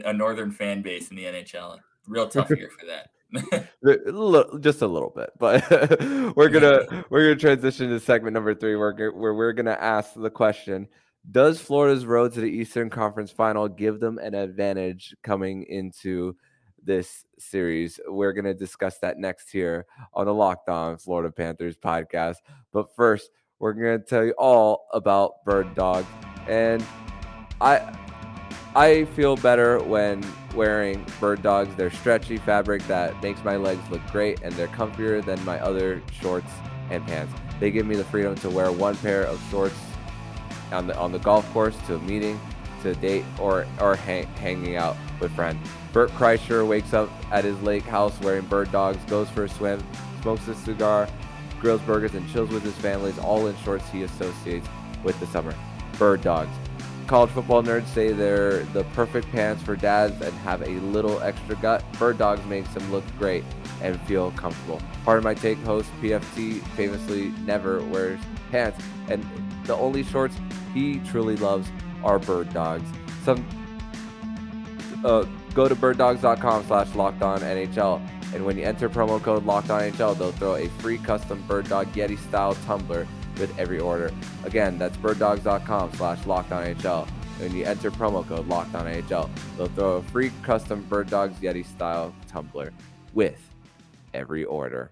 a 0.06 0.14
northern 0.14 0.52
fan 0.52 0.82
base 0.82 1.10
in 1.10 1.18
the 1.18 1.26
NHL. 1.26 1.78
Real 2.08 2.28
tough 2.30 2.50
year 2.50 2.70
for 2.80 2.86
that. 2.86 3.10
just 4.60 4.82
a 4.82 4.88
little 4.88 5.13
bit, 5.15 5.30
but 5.38 5.70
we're 6.36 6.50
gonna 6.50 7.06
we're 7.10 7.26
gonna 7.28 7.36
transition 7.36 7.89
to 7.89 8.00
segment 8.00 8.34
number 8.34 8.56
three, 8.56 8.76
where 8.76 9.12
where 9.12 9.34
we're 9.34 9.54
gonna 9.54 9.78
ask 9.80 10.13
the 10.15 10.30
question: 10.30 10.88
Does 11.30 11.60
Florida's 11.60 12.06
road 12.06 12.34
to 12.34 12.42
the 12.42 12.50
Eastern 12.50 12.89
Conference 12.89 13.32
Final 13.32 13.68
give 13.68 14.00
them 14.00 14.18
an 14.18 14.34
advantage 14.34 15.15
coming 15.24 15.63
into 15.63 16.36
this 16.84 17.24
series? 17.38 18.00
We're 18.08 18.34
gonna 18.34 18.56
discuss 18.56 18.98
that 19.00 19.20
next 19.20 19.52
here 19.52 19.86
on 20.13 20.26
the 20.26 20.34
Locked 20.34 20.70
On 20.70 20.98
Florida 20.98 21.32
Panthers 21.32 21.78
podcast. 21.78 22.38
But 22.74 22.96
first, 22.96 23.30
we're 23.60 23.74
gonna 23.74 24.00
tell 24.00 24.26
you 24.26 24.34
all 24.39 24.88
about 24.92 25.44
Bird 25.46 25.76
Dog, 25.76 26.06
and 26.48 26.84
I 27.62 27.96
I 28.76 29.06
feel 29.06 29.36
better 29.36 29.80
when 29.84 30.24
wearing 30.54 31.06
bird 31.20 31.42
dogs. 31.42 31.76
They're 31.76 31.92
stretchy 31.92 32.38
fabric 32.38 32.86
that 32.88 33.22
makes 33.22 33.44
my 33.44 33.56
legs 33.56 33.82
look 33.90 34.06
great 34.12 34.42
and 34.42 34.54
they're 34.54 34.68
comfier 34.68 35.24
than 35.24 35.44
my 35.46 35.60
other 35.60 36.02
shorts 36.12 36.52
and 36.90 37.06
pants. 37.06 37.34
They 37.60 37.72
give 37.72 37.86
me 37.86 37.96
the 37.96 38.04
freedom 38.06 38.36
to 38.36 38.50
wear 38.50 38.72
one 38.72 38.96
pair 38.98 39.24
of 39.24 39.42
shorts 39.50 39.76
on 40.72 40.88
the 40.88 40.98
on 40.98 41.12
the 41.12 41.20
golf 41.20 41.52
course 41.52 41.76
to 41.88 41.96
a 41.96 42.00
meeting, 42.00 42.40
to 42.84 42.92
a 42.92 42.96
date, 42.96 43.26
or 43.40 43.66
or 43.80 43.96
hang, 43.96 44.26
hanging 44.36 44.76
out 44.76 44.96
with 45.20 45.32
friends. 45.34 45.68
Bert 45.92 46.12
Kreischer 46.12 46.68
wakes 46.68 46.94
up 46.94 47.10
at 47.32 47.44
his 47.44 47.60
lake 47.62 47.84
house 47.84 48.20
wearing 48.22 48.46
bird 48.46 48.72
dogs, 48.72 48.98
goes 49.10 49.30
for 49.30 49.46
a 49.46 49.50
swim, 49.50 49.84
smokes 50.22 50.48
a 50.48 50.56
cigar, 50.56 51.08
grills 51.60 51.82
burgers, 51.82 52.14
and 52.14 52.30
chills 52.32 52.50
with 52.50 52.64
his 52.64 52.76
families, 52.76 53.18
all 53.18 53.48
in 53.48 53.58
shorts 53.58 53.90
he 53.90 54.04
associates 54.04 54.68
with 55.04 55.20
the 55.20 55.28
summer. 55.28 55.54
Bird 55.98 56.22
dogs 56.22 56.52
college 57.10 57.32
football 57.32 57.63
nerds 57.63 57.88
say 57.88 58.12
they're 58.12 58.63
the 58.65 58.84
perfect 58.93 59.28
pants 59.32 59.63
for 59.63 59.76
dads 59.76 60.22
and 60.22 60.32
have 60.38 60.62
a 60.62 60.80
little 60.80 61.19
extra 61.22 61.56
gut. 61.56 61.84
Bird 61.98 62.19
Dogs 62.19 62.45
makes 62.45 62.72
them 62.76 62.91
look 62.91 63.04
great 63.17 63.43
and 63.82 64.00
feel 64.02 64.30
comfortable. 64.32 64.80
Pardon 65.04 65.24
My 65.24 65.34
Take 65.34 65.58
host 65.63 65.89
PFT 66.04 66.62
famously 66.76 67.30
never 67.48 67.82
wears 67.86 68.19
pants, 68.52 68.80
and 69.10 69.26
the 69.63 69.76
only 69.76 70.04
shorts 70.04 70.36
he 70.72 71.00
truly 71.00 71.36
loves 71.36 71.67
are 72.04 72.19
bird 72.19 72.54
dogs. 72.54 72.88
Some 73.24 73.43
uh, 75.04 75.26
go 75.56 75.67
to 75.67 75.76
birddogs.com 75.76 76.67
slash 76.67 76.93
locked 76.93 77.24
on 77.24 77.39
NHL. 77.39 78.08
And 78.36 78.45
when 78.45 78.56
you 78.56 78.63
enter 78.63 78.88
promo 78.88 79.19
code 79.19 79.48
locked 79.48 79.72
on 79.72 79.82
NHL, 79.82 80.15
they'll 80.15 80.32
throw 80.34 80.58
a 80.58 80.67
free 80.78 81.00
custom 81.00 81.41
bird 81.48 81.67
dog 81.67 81.91
Yeti 81.93 82.19
style 82.19 82.54
tumbler 82.67 83.08
with 83.39 83.58
every 83.58 83.80
order. 83.80 84.12
Again, 84.43 84.78
that's 84.78 84.97
birddogs.com 84.97 85.93
slash 85.93 86.19
lockdownhl. 86.19 87.08
When 87.39 87.56
you 87.56 87.63
enter 87.63 87.89
promo 87.89 88.28
code 88.28 88.49
lockdownhl, 88.49 89.30
they'll 89.58 89.67
throw 89.67 89.97
a 89.97 90.04
free 90.04 90.32
custom 90.43 90.84
Bird 90.84 91.10
Dogs 91.10 91.39
Yeti 91.39 91.65
style 91.65 92.13
tumbler 92.28 92.73
with 93.13 93.39
every 94.13 94.43
order. 94.43 94.91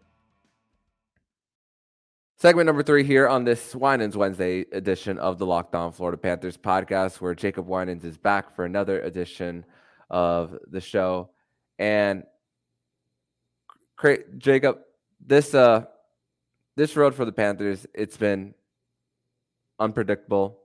Segment 2.39 2.67
number 2.67 2.83
three 2.83 3.03
here 3.03 3.27
on 3.27 3.43
this 3.43 3.75
Winans 3.75 4.15
Wednesday 4.15 4.63
edition 4.71 5.17
of 5.17 5.39
the 5.39 5.45
Locked 5.45 5.73
On 5.73 5.91
Florida 5.91 6.17
Panthers 6.17 6.55
podcast, 6.55 7.19
where 7.19 7.33
Jacob 7.33 7.67
Winans 7.67 8.05
is 8.05 8.17
back 8.17 8.55
for 8.55 8.63
another 8.63 9.01
edition 9.01 9.65
of 10.09 10.55
the 10.69 10.79
show. 10.79 11.31
And 11.79 12.23
Jacob, 14.37 14.79
this 15.19 15.55
uh 15.55 15.85
this 16.77 16.95
road 16.95 17.15
for 17.15 17.25
the 17.25 17.31
Panthers, 17.31 17.87
it's 17.95 18.17
been 18.17 18.53
unpredictable, 19.79 20.59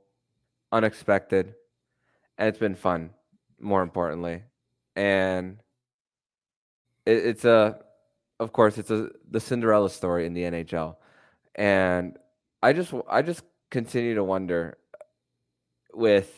unexpected, 0.70 1.54
and 2.36 2.48
it's 2.48 2.58
been 2.58 2.74
fun, 2.74 3.10
more 3.58 3.82
importantly. 3.82 4.42
And 4.94 5.58
it, 7.06 7.16
it's 7.16 7.46
a, 7.46 7.78
of 8.38 8.52
course, 8.52 8.76
it's 8.76 8.90
a 8.90 9.08
the 9.30 9.40
Cinderella 9.40 9.88
story 9.88 10.26
in 10.26 10.34
the 10.34 10.42
NHL, 10.42 10.96
and 11.54 12.18
I 12.62 12.74
just 12.74 12.92
I 13.10 13.22
just 13.22 13.42
continue 13.70 14.14
to 14.14 14.22
wonder 14.22 14.76
with 15.94 16.30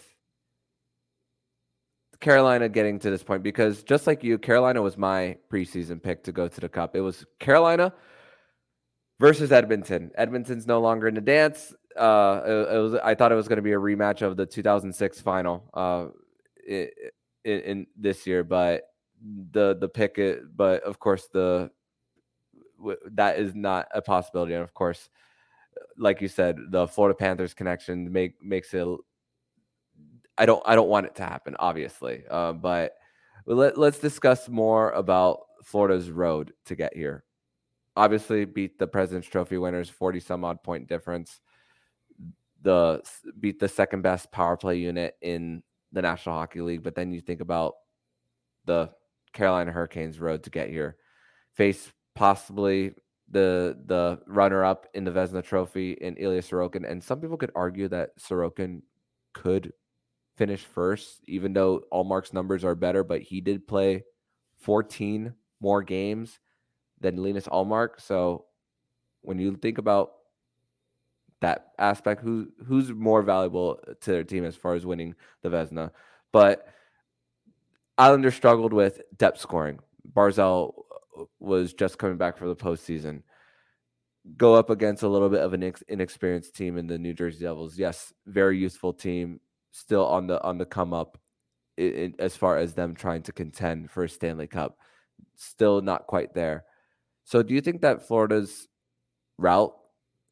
Carolina 2.21 2.69
getting 2.69 3.01
to 3.01 3.11
this 3.11 3.25
point 3.25 3.43
because 3.43 3.83
just 3.83 4.07
like 4.07 4.23
you, 4.23 4.39
Carolina 4.39 4.83
was 4.83 4.97
my 4.97 5.37
preseason 5.51 6.01
pick 6.01 6.23
to 6.25 6.33
go 6.33 6.47
to 6.47 6.61
the 6.61 6.69
Cup. 6.69 6.95
It 6.95 7.01
was 7.01 7.27
Carolina 7.41 7.93
versus 9.21 9.53
Edmonton. 9.53 10.11
Edmonton's 10.17 10.67
no 10.67 10.81
longer 10.81 11.09
in 11.09 11.15
the 11.15 11.21
dance. 11.21 11.75
Uh, 11.97 12.41
it, 12.45 12.75
it 12.75 12.79
was. 12.79 12.95
I 12.95 13.15
thought 13.15 13.33
it 13.33 13.37
was 13.37 13.49
going 13.49 13.57
to 13.57 13.63
be 13.63 13.73
a 13.73 13.79
rematch 13.79 14.23
of 14.23 14.37
the 14.37 14.47
2006 14.47 15.21
final 15.21 15.71
uh, 15.75 16.07
in, 16.67 16.89
in 17.45 17.87
this 17.97 18.27
year, 18.27 18.43
but 18.45 18.83
the 19.53 19.77
the 19.77 19.89
pick. 19.89 20.19
It, 20.19 20.57
but 20.57 20.83
of 20.83 20.99
course, 20.99 21.29
the 21.33 21.71
that 23.13 23.39
is 23.39 23.55
not 23.55 23.89
a 23.95 24.03
possibility. 24.03 24.55
And 24.55 24.63
of 24.63 24.75
course, 24.75 25.09
like 25.97 26.21
you 26.21 26.29
said, 26.29 26.59
the 26.71 26.89
Florida 26.89 27.17
Panthers 27.17 27.55
connection 27.55 28.11
make 28.13 28.43
makes 28.43 28.75
it. 28.75 28.87
I 30.37 30.47
don't. 30.47 30.63
I 30.67 30.75
don't 30.75 30.89
want 30.89 31.07
it 31.07 31.15
to 31.17 31.23
happen, 31.23 31.55
obviously. 31.61 32.25
Uh, 32.29 32.53
but 32.55 32.95
let, 33.47 33.79
let's 33.79 34.01
discuss 34.01 34.49
more 34.49 34.91
about 34.91 35.43
Florida's 35.63 36.11
road 36.11 36.53
to 36.67 36.75
get 36.75 36.97
here 36.97 37.23
obviously 37.97 38.45
beat 38.45 38.79
the 38.79 38.87
President's 38.87 39.29
Trophy 39.29 39.59
winners, 39.59 39.89
40 39.89 40.21
some 40.21 40.45
odd 40.45 40.63
point 40.63 40.89
difference. 40.89 41.41
The 42.63 43.03
beat 43.39 43.61
the 43.61 43.69
second 43.69 44.03
best 44.03 44.33
power 44.33 44.57
play 44.57 44.77
unit 44.77 45.17
in 45.21 45.63
the 45.93 46.03
National 46.03 46.37
Hockey 46.37 46.61
League. 46.61 46.83
But 46.83 46.95
then 46.95 47.13
you 47.13 47.21
think 47.21 47.41
about 47.41 47.75
the 48.65 48.91
Carolina 49.33 49.71
Hurricanes 49.71 50.19
road 50.19 50.43
to 50.45 50.51
get 50.51 50.71
here. 50.71 50.97
Face 51.53 51.93
possibly 52.15 52.95
the 53.31 53.79
the 53.87 54.21
runner 54.27 54.65
up 54.65 54.87
in 54.95 55.05
the 55.05 55.11
Vezina 55.11 55.45
Trophy 55.45 55.93
in 55.93 56.17
Ilya 56.17 56.43
Sorokin. 56.43 56.91
And 56.91 57.03
some 57.03 57.21
people 57.21 57.37
could 57.37 57.53
argue 57.55 57.89
that 57.89 58.19
Sorokin 58.19 58.83
could 59.35 59.73
finish 60.37 60.63
first, 60.63 61.21
even 61.27 61.53
though 61.53 61.83
Ullmark's 61.93 62.33
numbers 62.33 62.65
are 62.65 62.75
better, 62.75 63.05
but 63.05 63.21
he 63.21 63.41
did 63.41 63.69
play 63.69 64.05
14 64.59 65.35
more 65.61 65.83
games 65.83 66.41
than 67.05 67.23
Linus 67.23 67.47
Ullmark. 67.47 68.01
So 68.01 68.47
when 69.21 69.39
you 69.39 69.55
think 69.57 69.77
about 69.77 70.13
that 71.43 71.73
aspect, 71.79 72.23
who 72.23 72.49
who's 72.67 72.91
more 72.91 73.23
valuable 73.23 73.79
to 74.01 74.11
their 74.11 74.25
team 74.25 74.45
as 74.45 74.57
far 74.57 74.75
as 74.75 74.87
winning 74.87 75.15
the 75.43 75.51
Vezina? 75.51 75.91
But 76.33 76.67
Islanders 77.99 78.35
struggled 78.35 78.73
with 78.73 79.03
depth 79.19 79.39
scoring. 79.39 79.81
Barzal 80.11 80.73
uh, 81.21 81.25
was 81.39 81.75
just 81.75 81.99
coming 81.99 82.17
back 82.17 82.39
for 82.39 82.49
the 82.49 82.57
postseason. 82.57 83.23
Go 84.39 84.55
up 84.55 84.71
against 84.71 85.03
a 85.03 85.09
little 85.09 85.29
bit 85.29 85.43
of 85.43 85.53
an 85.53 85.75
inexperienced 85.89 86.57
team 86.57 86.79
in 86.79 86.87
the 86.87 86.99
New 86.99 87.13
Jersey 87.13 87.45
Devils. 87.45 87.79
Yes, 87.79 88.15
very 88.27 88.59
useful 88.59 88.95
team, 88.95 89.41
still 89.73 90.07
on 90.07 90.27
the 90.27 90.43
on 90.43 90.57
the 90.57 90.65
come 90.65 90.95
up 90.95 91.19
in, 91.77 91.93
in, 91.93 92.15
as 92.19 92.35
far 92.35 92.57
as 92.57 92.73
them 92.73 92.95
trying 92.95 93.23
to 93.25 93.33
contend 93.33 93.91
for 93.91 94.05
a 94.05 94.09
Stanley 94.09 94.47
Cup. 94.47 94.79
Still 95.37 95.83
not 95.83 96.07
quite 96.07 96.33
there. 96.33 96.65
So 97.25 97.43
do 97.43 97.55
you 97.55 97.61
think 97.61 97.81
that 97.81 98.07
Florida's 98.07 98.69
route 99.39 99.75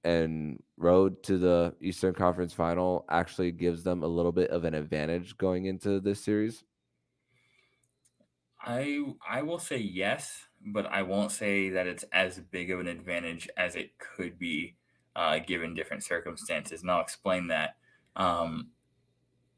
and 0.05 0.63
road 0.77 1.23
to 1.25 1.39
the 1.39 1.75
Eastern 1.81 2.15
Conference 2.15 2.53
final 2.53 3.05
actually 3.09 3.53
gives 3.53 3.83
them 3.83 4.03
a 4.03 4.07
little 4.07 4.33
bit 4.33 4.51
of 4.51 4.65
an 4.65 4.75
advantage 4.75 5.37
going 5.39 5.65
into 5.65 6.01
this 6.01 6.23
series? 6.23 6.65
I 8.61 9.03
I 9.29 9.43
will 9.43 9.59
say 9.59 9.79
yes, 9.79 10.47
but 10.65 10.87
I 10.87 11.03
won't 11.03 11.33
say 11.33 11.71
that 11.71 11.87
it's 11.87 12.05
as 12.13 12.39
big 12.39 12.71
of 12.71 12.79
an 12.79 12.87
advantage 12.87 13.49
as 13.57 13.75
it 13.75 13.99
could 13.99 14.39
be 14.39 14.77
uh, 15.17 15.39
given 15.39 15.75
different 15.75 16.05
circumstances, 16.05 16.83
and 16.83 16.91
I'll 16.91 17.01
explain 17.01 17.49
that. 17.49 17.77
Um, 18.15 18.71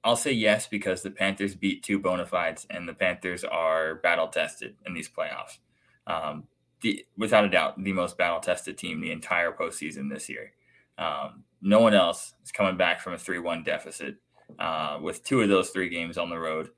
I'll 0.02 0.16
say 0.16 0.32
yes 0.32 0.66
because 0.66 1.02
the 1.02 1.10
Panthers 1.10 1.54
beat 1.54 1.82
two 1.82 1.98
bona 1.98 2.26
fides, 2.26 2.66
and 2.70 2.88
the 2.88 2.94
Panthers 2.94 3.44
are 3.44 3.96
battle 3.96 4.28
tested 4.28 4.76
in 4.86 4.94
these 4.94 5.08
playoffs. 5.08 5.58
Um, 6.06 6.44
the, 6.84 7.02
without 7.16 7.46
a 7.46 7.48
doubt, 7.48 7.82
the 7.82 7.94
most 7.94 8.18
battle 8.18 8.40
tested 8.40 8.76
team 8.76 9.00
the 9.00 9.10
entire 9.10 9.50
postseason 9.50 10.10
this 10.10 10.28
year. 10.28 10.52
Um, 10.98 11.44
no 11.62 11.80
one 11.80 11.94
else 11.94 12.34
is 12.44 12.52
coming 12.52 12.76
back 12.76 13.00
from 13.00 13.14
a 13.14 13.18
3 13.18 13.38
1 13.38 13.64
deficit 13.64 14.16
uh, 14.58 14.98
with 15.00 15.24
two 15.24 15.40
of 15.40 15.48
those 15.48 15.70
three 15.70 15.88
games 15.88 16.18
on 16.18 16.28
the 16.28 16.38
road. 16.38 16.68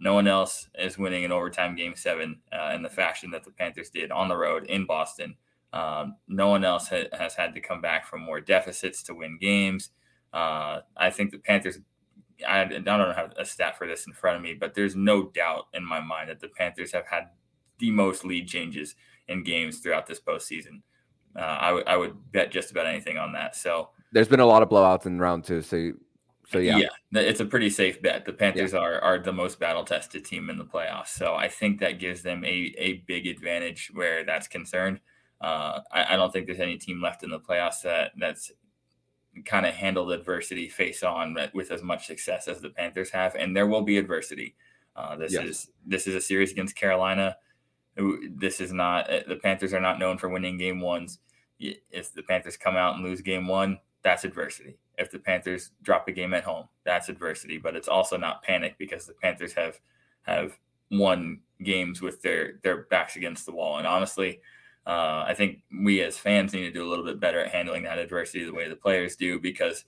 No 0.00 0.14
one 0.14 0.26
else 0.26 0.68
is 0.76 0.98
winning 0.98 1.24
an 1.24 1.30
overtime 1.30 1.76
game 1.76 1.94
seven 1.94 2.40
uh, 2.52 2.72
in 2.74 2.82
the 2.82 2.90
fashion 2.90 3.30
that 3.30 3.44
the 3.44 3.52
Panthers 3.52 3.88
did 3.88 4.10
on 4.10 4.26
the 4.26 4.36
road 4.36 4.66
in 4.66 4.84
Boston. 4.84 5.36
Um, 5.72 6.16
no 6.26 6.48
one 6.48 6.64
else 6.64 6.88
ha- 6.88 7.16
has 7.16 7.34
had 7.36 7.54
to 7.54 7.60
come 7.60 7.80
back 7.80 8.04
from 8.04 8.20
more 8.20 8.40
deficits 8.40 9.04
to 9.04 9.14
win 9.14 9.38
games. 9.40 9.90
Uh, 10.32 10.80
I 10.96 11.10
think 11.10 11.30
the 11.30 11.38
Panthers, 11.38 11.78
I, 12.46 12.62
I 12.62 12.66
don't 12.66 13.14
have 13.14 13.32
a 13.38 13.44
stat 13.44 13.78
for 13.78 13.86
this 13.86 14.08
in 14.08 14.12
front 14.12 14.38
of 14.38 14.42
me, 14.42 14.54
but 14.54 14.74
there's 14.74 14.96
no 14.96 15.30
doubt 15.30 15.66
in 15.72 15.84
my 15.84 16.00
mind 16.00 16.30
that 16.30 16.40
the 16.40 16.48
Panthers 16.48 16.90
have 16.90 17.06
had 17.06 17.28
the 17.78 17.92
most 17.92 18.24
lead 18.24 18.48
changes 18.48 18.96
in 19.28 19.42
games 19.42 19.78
throughout 19.78 20.06
this 20.06 20.20
postseason. 20.20 20.82
Uh, 21.36 21.58
I, 21.60 21.66
w- 21.68 21.84
I 21.86 21.96
would 21.96 22.14
bet 22.32 22.50
just 22.50 22.70
about 22.70 22.86
anything 22.86 23.16
on 23.16 23.32
that. 23.32 23.56
So 23.56 23.90
there's 24.12 24.28
been 24.28 24.40
a 24.40 24.46
lot 24.46 24.62
of 24.62 24.68
blowouts 24.68 25.06
in 25.06 25.18
round 25.18 25.44
two. 25.44 25.62
So, 25.62 25.92
so 26.50 26.58
yeah, 26.58 26.78
yeah, 26.78 27.20
it's 27.20 27.40
a 27.40 27.46
pretty 27.46 27.70
safe 27.70 28.02
bet. 28.02 28.24
The 28.24 28.32
Panthers 28.32 28.72
yeah. 28.72 28.80
are 28.80 29.00
are 29.00 29.18
the 29.18 29.32
most 29.32 29.58
battle 29.58 29.84
tested 29.84 30.24
team 30.24 30.50
in 30.50 30.58
the 30.58 30.64
playoffs. 30.64 31.08
So 31.08 31.34
I 31.34 31.48
think 31.48 31.80
that 31.80 31.98
gives 31.98 32.22
them 32.22 32.44
a 32.44 32.74
a 32.76 33.04
big 33.06 33.26
advantage 33.26 33.90
where 33.94 34.24
that's 34.24 34.48
concerned. 34.48 35.00
Uh, 35.40 35.80
I, 35.90 36.14
I 36.14 36.16
don't 36.16 36.32
think 36.32 36.46
there's 36.46 36.60
any 36.60 36.76
team 36.76 37.00
left 37.02 37.22
in 37.22 37.30
the 37.30 37.40
playoffs 37.40 37.82
that 37.82 38.12
that's 38.18 38.52
kind 39.46 39.64
of 39.64 39.74
handled 39.74 40.12
adversity 40.12 40.68
face 40.68 41.02
on 41.02 41.36
with 41.54 41.70
as 41.70 41.82
much 41.82 42.06
success 42.06 42.48
as 42.48 42.60
the 42.60 42.70
Panthers 42.70 43.10
have, 43.10 43.34
and 43.34 43.56
there 43.56 43.66
will 43.66 43.82
be 43.82 43.96
adversity. 43.96 44.54
Uh, 44.94 45.16
this 45.16 45.32
yes. 45.32 45.44
is 45.44 45.70
this 45.86 46.06
is 46.06 46.14
a 46.14 46.20
series 46.20 46.52
against 46.52 46.76
Carolina. 46.76 47.36
This 47.96 48.60
is 48.60 48.72
not 48.72 49.10
eh, 49.10 49.22
the 49.26 49.36
Panthers 49.36 49.72
are 49.72 49.80
not 49.80 49.98
known 49.98 50.18
for 50.18 50.28
winning 50.28 50.58
game 50.58 50.80
ones. 50.80 51.18
If 51.58 52.12
the 52.12 52.22
Panthers 52.22 52.56
come 52.56 52.76
out 52.76 52.96
and 52.96 53.04
lose 53.04 53.20
game 53.20 53.46
one, 53.46 53.78
that's 54.02 54.24
adversity. 54.24 54.78
If 54.98 55.10
the 55.10 55.18
Panthers 55.18 55.70
drop 55.82 56.08
a 56.08 56.12
game 56.12 56.34
at 56.34 56.44
home, 56.44 56.68
that's 56.84 57.08
adversity. 57.08 57.58
But 57.58 57.76
it's 57.76 57.88
also 57.88 58.16
not 58.16 58.42
panic 58.42 58.76
because 58.78 59.06
the 59.06 59.14
Panthers 59.14 59.52
have 59.54 59.80
have 60.22 60.58
won 60.90 61.40
games 61.62 62.00
with 62.00 62.22
their 62.22 62.54
their 62.62 62.82
backs 62.82 63.16
against 63.16 63.46
the 63.46 63.52
wall. 63.52 63.78
And 63.78 63.86
honestly, 63.86 64.40
uh, 64.86 65.24
I 65.26 65.34
think 65.36 65.60
we 65.84 66.02
as 66.02 66.18
fans 66.18 66.52
need 66.52 66.62
to 66.62 66.72
do 66.72 66.86
a 66.86 66.88
little 66.90 67.04
bit 67.04 67.20
better 67.20 67.40
at 67.40 67.52
handling 67.52 67.84
that 67.84 67.98
adversity 67.98 68.44
the 68.44 68.54
way 68.54 68.68
the 68.68 68.76
players 68.76 69.16
do. 69.16 69.38
Because, 69.38 69.84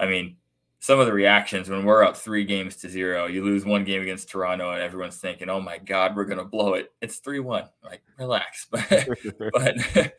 I 0.00 0.06
mean, 0.06 0.36
some 0.82 0.98
of 0.98 1.06
the 1.06 1.12
reactions 1.12 1.70
when 1.70 1.84
we're 1.84 2.02
up 2.02 2.16
three 2.16 2.44
games 2.44 2.74
to 2.74 2.88
zero, 2.88 3.26
you 3.26 3.44
lose 3.44 3.64
one 3.64 3.84
game 3.84 4.02
against 4.02 4.28
Toronto, 4.28 4.72
and 4.72 4.82
everyone's 4.82 5.16
thinking, 5.16 5.48
"Oh 5.48 5.60
my 5.60 5.78
God, 5.78 6.16
we're 6.16 6.24
gonna 6.24 6.44
blow 6.44 6.74
it." 6.74 6.92
It's 7.00 7.18
three 7.18 7.38
one. 7.38 7.68
Like, 7.84 8.02
relax. 8.18 8.66
but 8.70 9.08
but 9.52 9.76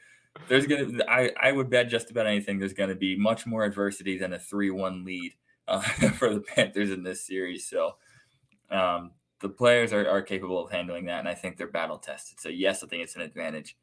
there's 0.48 0.66
gonna, 0.66 1.04
I 1.06 1.32
I 1.38 1.52
would 1.52 1.70
bet 1.70 1.90
just 1.90 2.12
about 2.12 2.28
anything. 2.28 2.60
There's 2.60 2.72
gonna 2.72 2.96
be 2.96 3.18
much 3.18 3.46
more 3.46 3.66
adversity 3.66 4.18
than 4.18 4.32
a 4.32 4.40
three 4.40 4.70
one 4.70 5.04
lead 5.04 5.34
uh, 5.68 5.82
for 5.82 6.34
the 6.34 6.40
Panthers 6.40 6.92
in 6.92 7.04
this 7.04 7.22
series. 7.22 7.68
So. 7.68 7.96
Um, 8.72 9.12
the 9.42 9.50
players 9.50 9.92
are, 9.92 10.08
are 10.10 10.22
capable 10.22 10.64
of 10.64 10.72
handling 10.72 11.06
that, 11.06 11.20
and 11.20 11.28
I 11.28 11.36
think 11.36 11.58
they're 11.58 11.68
battle 11.68 11.98
tested. 11.98 12.40
So 12.40 12.48
yes, 12.48 12.82
I 12.82 12.88
think 12.88 13.04
it's 13.04 13.18
an 13.18 13.22
advantage. 13.22 13.76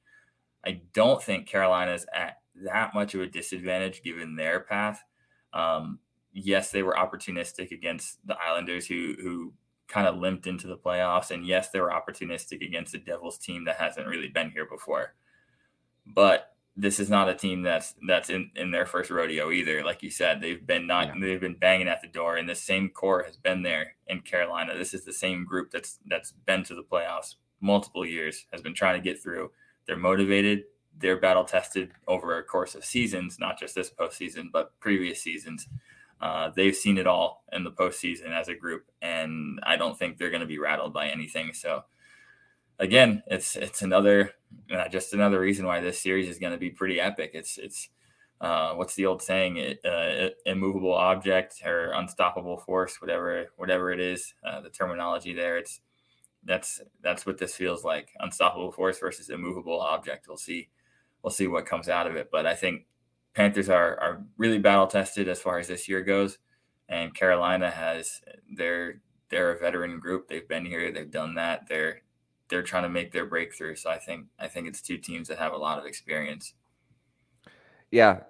I 0.65 0.81
don't 0.95 1.23
think 1.23 1.47
Carolina's 1.47 2.07
at 2.15 2.39
that 2.65 2.95
much 2.95 3.15
of 3.15 3.21
a 3.21 3.27
disadvantage 3.27 4.03
given 4.03 4.35
their 4.35 4.61
path. 4.61 5.05
Um, 5.53 5.99
yes, 6.33 6.71
they 6.71 6.83
were 6.83 6.95
opportunistic 6.95 7.71
against 7.71 8.19
the 8.27 8.37
Islanders 8.39 8.87
who 8.87 9.15
who 9.21 9.53
kind 9.89 10.07
of 10.07 10.19
limped 10.19 10.47
into 10.47 10.67
the 10.67 10.77
playoffs, 10.77 11.31
and 11.31 11.47
yes, 11.47 11.71
they 11.71 11.81
were 11.81 11.91
opportunistic 11.91 12.65
against 12.65 12.93
the 12.93 12.99
Devils 12.99 13.39
team 13.39 13.65
that 13.65 13.77
hasn't 13.77 14.07
really 14.07 14.29
been 14.29 14.51
here 14.51 14.67
before. 14.67 15.15
But 16.07 16.55
this 16.77 17.01
is 17.01 17.11
not 17.11 17.29
a 17.29 17.35
team 17.35 17.63
that's 17.63 17.95
that's 18.07 18.31
in, 18.31 18.51
in 18.55 18.71
their 18.71 18.87
first 18.87 19.11
rodeo 19.11 19.51
either. 19.51 19.85
Like 19.85 20.03
you 20.03 20.11
said, 20.11 20.41
they've 20.41 20.65
been 20.65 20.87
not 20.87 21.09
yeah. 21.09 21.15
they've 21.21 21.41
been 21.41 21.57
banging 21.57 21.89
at 21.89 22.01
the 22.01 22.09
door, 22.09 22.37
and 22.37 22.49
the 22.49 22.55
same 22.55 22.89
core 22.89 23.25
has 23.25 23.37
been 23.37 23.63
there 23.63 23.95
in 24.07 24.21
Carolina. 24.21 24.77
This 24.77 24.95
is 24.95 25.05
the 25.05 25.13
same 25.13 25.45
group 25.45 25.71
that's 25.71 25.99
that's 26.07 26.33
been 26.33 26.65
to 26.65 26.75
the 26.75 26.83
playoffs 26.83 27.35
multiple 27.61 28.07
years, 28.07 28.47
has 28.53 28.63
been 28.63 28.75
trying 28.75 29.01
to 29.01 29.05
get 29.05 29.23
through. 29.23 29.51
They're 29.87 29.97
motivated. 29.97 30.65
They're 30.99 31.21
battle 31.21 31.45
tested 31.45 31.93
over 32.09 32.39
a 32.39 32.43
course 32.43 32.75
of 32.75 32.85
seasons, 32.85 33.39
not 33.39 33.59
just 33.59 33.75
this 33.75 33.91
postseason, 33.91 34.51
but 34.53 34.79
previous 34.81 35.23
seasons. 35.23 35.69
Uh, 36.21 36.51
they've 36.55 36.77
seen 36.77 36.99
it 36.99 37.07
all 37.07 37.45
in 37.53 37.65
the 37.65 37.71
postseason 37.71 38.31
as 38.31 38.49
a 38.49 38.55
group, 38.55 38.91
and 39.01 39.59
I 39.63 39.77
don't 39.77 39.99
think 39.99 40.19
they're 40.19 40.31
going 40.31 40.41
to 40.43 40.47
be 40.47 40.59
rattled 40.59 40.93
by 40.93 41.09
anything. 41.09 41.55
So, 41.55 41.85
again, 42.79 43.23
it's 43.27 43.57
it's 43.57 43.83
another 43.83 44.33
uh, 44.75 44.89
just 44.89 45.15
another 45.15 45.41
reason 45.41 45.67
why 45.67 45.81
this 45.81 46.01
series 46.01 46.29
is 46.29 46.39
going 46.39 46.53
to 46.53 46.59
be 46.59 46.71
pretty 46.71 47.01
epic. 47.01 47.31
It's 47.35 47.57
it's 47.57 47.89
uh, 48.41 48.75
what's 48.75 48.95
the 48.95 49.07
old 49.07 49.23
saying? 49.23 49.57
It, 49.59 49.81
uh, 49.85 50.31
immovable 50.47 50.95
object 50.95 51.63
or 51.65 51.93
unstoppable 51.93 52.59
force, 52.59 53.01
whatever 53.01 53.47
whatever 53.57 53.91
it 53.91 54.01
is. 54.01 54.35
Uh, 54.45 54.61
the 54.61 54.71
terminology 54.71 55.35
there. 55.35 55.57
It's 55.59 55.81
that's 56.45 56.81
that's 57.03 57.27
what 57.27 57.39
this 57.39 57.55
feels 57.55 57.85
like. 57.85 58.11
Unstoppable 58.21 58.73
force 58.73 58.99
versus 58.99 59.31
immovable 59.31 59.81
object. 59.81 60.27
We'll 60.29 60.37
see. 60.37 60.69
We'll 61.23 61.31
see 61.31 61.47
what 61.47 61.67
comes 61.67 61.89
out 61.89 62.07
of 62.07 62.17
it. 62.17 62.31
But 62.33 62.47
I 62.47 62.55
think 62.55 62.87
Panthers 63.35 63.69
are 63.69 63.99
are 64.01 64.25
really 64.37 64.59
battle 64.59 64.87
tested 64.87 65.29
as 65.29 65.41
far 65.41 65.59
as 65.59 65.69
this 65.69 65.89
year 65.89 66.03
goes, 66.03 66.39
and 66.89 67.15
Carolina 67.15 67.71
has 67.71 68.21
they're 68.57 69.01
they're 69.31 69.53
a 69.53 69.59
veteran 69.59 70.01
group. 70.01 70.29
They've 70.29 70.49
been 70.49 70.67
here. 70.67 70.93
They've 70.93 71.11
done 71.11 71.35
that. 71.37 71.69
They're 71.69 72.03
they're 72.49 72.63
trying 72.63 72.83
to 72.83 72.89
make 72.89 73.13
their 73.13 73.27
breakthrough. 73.27 73.77
So 73.77 73.91
I 73.91 73.99
think 73.99 74.27
I 74.39 74.49
think 74.49 74.67
it's 74.67 74.83
two 74.83 74.99
teams 74.99 75.29
that 75.29 75.39
have 75.39 75.53
a 75.53 75.59
lot 75.59 75.79
of 75.79 75.87
experience. 75.87 76.55
Yeah, 77.91 78.21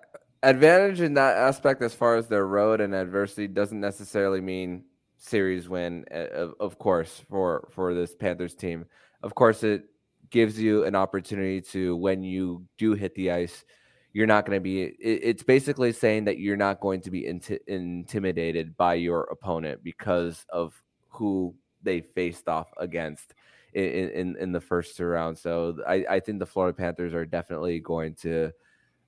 advantage 0.43 1.01
in 1.01 1.15
that 1.15 1.37
aspect 1.37 1.83
as 1.83 1.95
far 1.95 2.17
as 2.17 2.29
their 2.29 2.47
road 2.47 2.81
and 2.81 2.95
adversity 2.95 3.49
doesn't 3.49 3.81
necessarily 3.81 4.41
mean 4.41 4.85
series 5.17 5.69
win. 5.69 6.05
Eh, 6.11 6.27
of, 6.27 6.55
of 6.61 6.79
course, 6.79 7.23
for 7.29 7.69
for 7.73 7.95
this 7.95 8.15
Panthers 8.15 8.55
team, 8.55 8.85
of 9.23 9.35
course 9.35 9.63
it 9.65 9.85
gives 10.31 10.61
you 10.61 10.85
an 10.85 10.95
opportunity 10.95 11.61
to 11.61 11.97
when 11.97 12.23
you 12.23 12.65
do 12.79 12.93
hit 12.93 13.15
the 13.15 13.31
ice 13.31 13.65
you're 14.13 14.27
not 14.27 14.45
going 14.47 14.57
to 14.57 14.61
be 14.61 14.83
it, 14.83 14.97
it's 15.01 15.43
basically 15.43 15.93
saying 15.93 16.25
that 16.25 16.39
you're 16.39 16.57
not 16.57 16.81
going 16.81 17.01
to 17.03 17.11
be 17.11 17.23
inti- 17.23 17.61
intimidated 17.67 18.77
by 18.77 18.95
your 18.95 19.23
opponent 19.31 19.83
because 19.83 20.45
of 20.51 20.81
who 21.09 21.55
they 21.83 22.01
faced 22.01 22.49
off 22.49 22.69
against 22.79 23.35
in, 23.73 24.11
in, 24.11 24.37
in 24.37 24.53
the 24.53 24.61
first 24.61 24.97
two 24.97 25.05
rounds. 25.05 25.41
So 25.41 25.79
I, 25.87 26.05
I 26.11 26.21
think 26.21 26.39
the 26.39 26.47
Florida 26.47 26.77
Panthers 26.77 27.15
are 27.15 27.25
definitely 27.25 27.81
going 27.81 28.15
to 28.17 28.51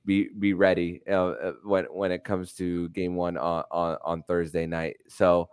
be 0.04 0.28
be 0.38 0.52
ready 0.52 1.00
uh, 1.08 1.30
uh, 1.30 1.52
when 1.64 1.84
when 1.86 2.12
it 2.12 2.24
comes 2.24 2.54
to 2.54 2.88
game 2.90 3.14
one 3.14 3.36
on, 3.36 3.64
on, 3.70 3.98
on 4.04 4.22
Thursday 4.24 4.66
night. 4.66 4.96
So 5.08 5.48